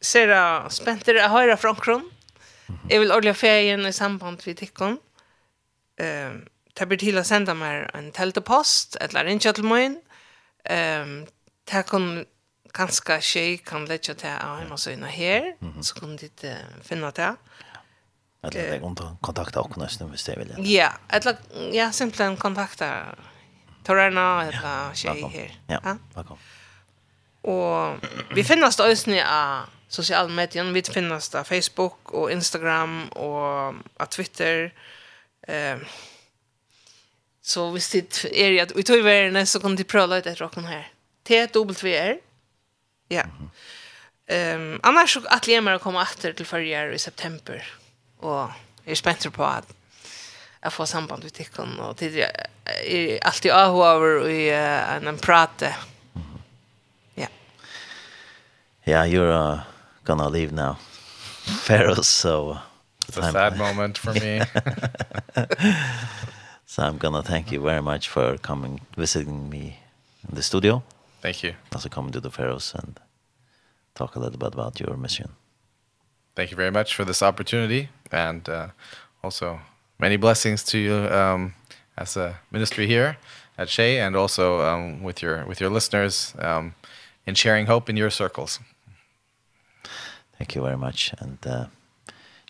[0.00, 2.04] sera spenter a høyra fra omkron
[2.90, 4.98] jeg vil ordelig ferien i samband med tikkene.
[6.00, 9.98] um, det blir til å senda meg en teltepost eller en kjøttelmøyen
[10.70, 11.26] um,
[11.70, 12.24] det kan
[12.74, 17.34] kanskje skje kan lette til å ha hjemme her så kan du ikke finne det
[18.44, 20.54] Eller det går kontakta och nästan hvis det vill.
[20.74, 21.36] Ja, eller
[21.72, 23.04] ja, simpelthen kontakta
[23.84, 25.58] Torrena eller tjej här.
[25.66, 26.42] Ja, välkommen.
[27.40, 30.64] Och vi finnas då i av sociala medier.
[30.64, 34.72] Vi finnas på Facebook och Instagram och av Twitter.
[35.48, 35.84] Ehm
[37.44, 40.46] Så hvis det er at vi tog i verden, så kan de prøve litt etter
[40.46, 40.86] åkken her.
[41.28, 42.16] T-W-R.
[43.12, 43.26] Ja.
[44.32, 47.60] Um, annars så atlemer å komme etter til førre i september
[48.24, 48.52] og
[48.86, 49.64] er spenter på at
[50.64, 52.30] jeg får samband med tikkene, og tidligere
[52.64, 55.74] er alltid avhåver og i uh, en prate.
[57.16, 57.26] Ja.
[58.88, 59.60] Yeah, you're uh,
[60.04, 60.76] gonna leave now.
[61.66, 62.56] Pharaoh, so...
[63.08, 64.40] It's a sad moment for me.
[66.66, 69.78] so I'm gonna thank you very much for coming, visiting me
[70.28, 70.82] in the studio.
[71.20, 71.54] Thank you.
[71.74, 72.98] Also coming to the Pharaohs and
[73.94, 75.28] talk a little bit about your mission
[76.34, 78.68] thank you very much for this opportunity and uh,
[79.22, 79.60] also
[79.98, 81.54] many blessings to you um,
[81.96, 83.16] as a ministry here
[83.56, 86.74] at Shea and also um, with your with your listeners um,
[87.26, 88.60] in sharing hope in your circles.
[90.38, 91.66] Thank you very much and uh,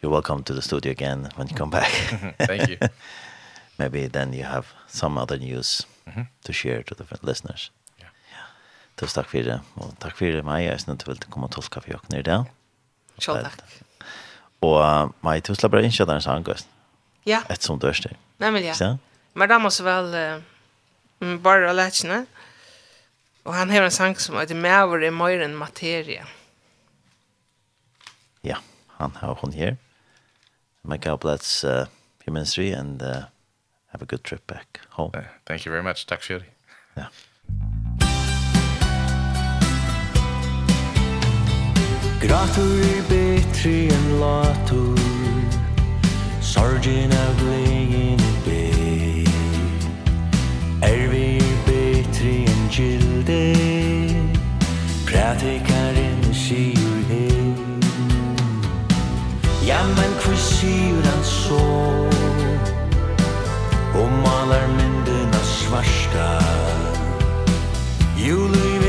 [0.00, 1.90] you're welcome to the studio again when you come back.
[2.38, 2.78] thank you.
[3.78, 6.26] Maybe then you have some other news mm -hmm.
[6.42, 7.70] to share to the listeners.
[7.98, 8.04] Ja.
[8.04, 8.12] Yeah.
[8.32, 8.44] Ja.
[8.94, 9.60] Tusen takk for det.
[9.74, 10.64] Og takk for meg.
[10.64, 12.44] Jeg er snitt til å komme og tolke for dere i dag.
[13.18, 13.60] Sjå takk.
[14.64, 16.46] Og meg tusla bare innkjøtt en sang,
[17.26, 17.42] Ja.
[17.48, 18.10] Et sånt dørste.
[18.38, 18.74] Nei, men ja.
[18.74, 18.96] Så?
[19.34, 22.26] Men da måste vel uh, bare lætsene.
[23.44, 26.24] Og han har en sang som heter Mæver i Møyren Materie.
[28.44, 28.56] Ja,
[28.98, 29.76] han har hun her.
[30.82, 31.86] May God bless uh,
[32.26, 33.24] your ministry and uh,
[33.88, 35.12] have a good trip back home.
[35.14, 36.06] Uh, thank you very much.
[36.06, 36.44] Tack för det.
[36.94, 37.06] Ja.
[42.24, 45.00] Gratur er betri enn latur
[46.40, 49.84] Sorgin av legin er bet
[50.88, 53.42] Ervi er betri enn gilde
[55.04, 57.52] Pratikaren sigur hei
[59.68, 61.60] Ja, men hver sigur han så
[64.00, 66.30] Og malar myndina svarsta
[68.16, 68.83] Juliv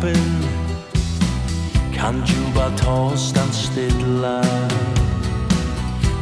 [0.00, 0.44] kroppen.
[1.94, 4.42] Kan du bare ta oss stilla?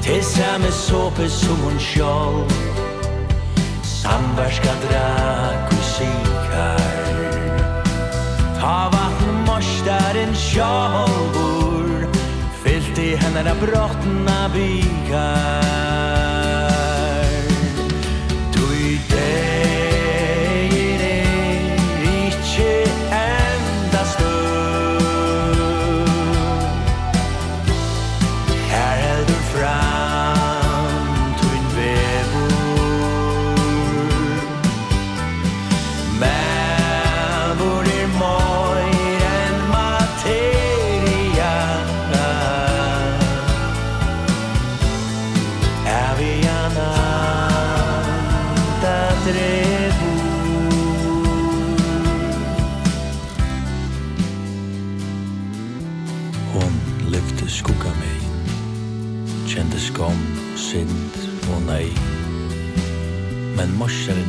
[0.02, 2.44] Til samme såpe som hon sjål
[3.82, 6.78] Samverska drak og sikar.
[8.58, 12.08] Ta vatten morstaren sjålvor
[12.64, 16.31] Fyllt i henne av brottna bikar.
[63.82, 64.21] morse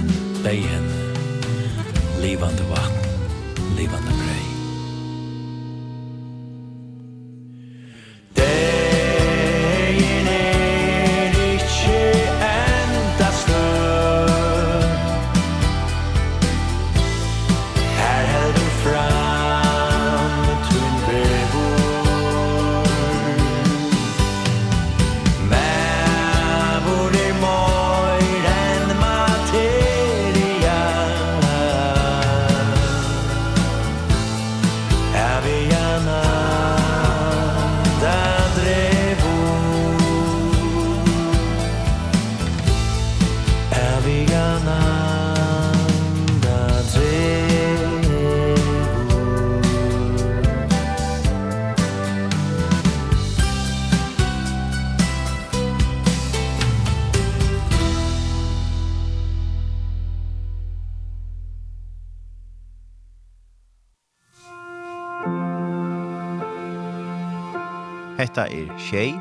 [68.34, 69.12] Hetta er Shay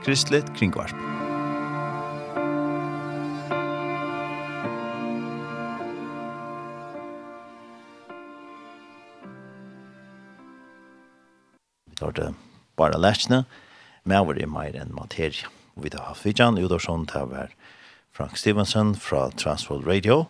[0.00, 0.96] Kristlet Kringvarp.
[11.84, 12.32] Vi tar det
[12.80, 13.44] bare lærsene,
[14.04, 15.44] men var det mer enn materie.
[15.76, 17.52] Vi tar Hafidjan, Udorsson, det var
[18.16, 20.24] Frank Stevenson fra Transworld Radio,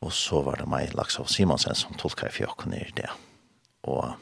[0.00, 3.12] og så var det meg, Laksov Simonsen, som tolka i fjokken i det.
[3.84, 4.16] Og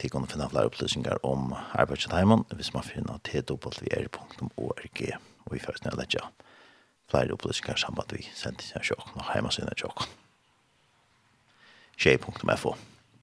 [0.00, 5.02] til å finne flere opplysninger om Arbeidsheimene hvis man finner twr.org
[5.46, 6.28] og vi først nødvendig ja.
[7.10, 10.16] flere opplysninger sammen med vi sendte seg sjokken og hjemme sine sjåkken.
[12.00, 12.76] Tjej.fo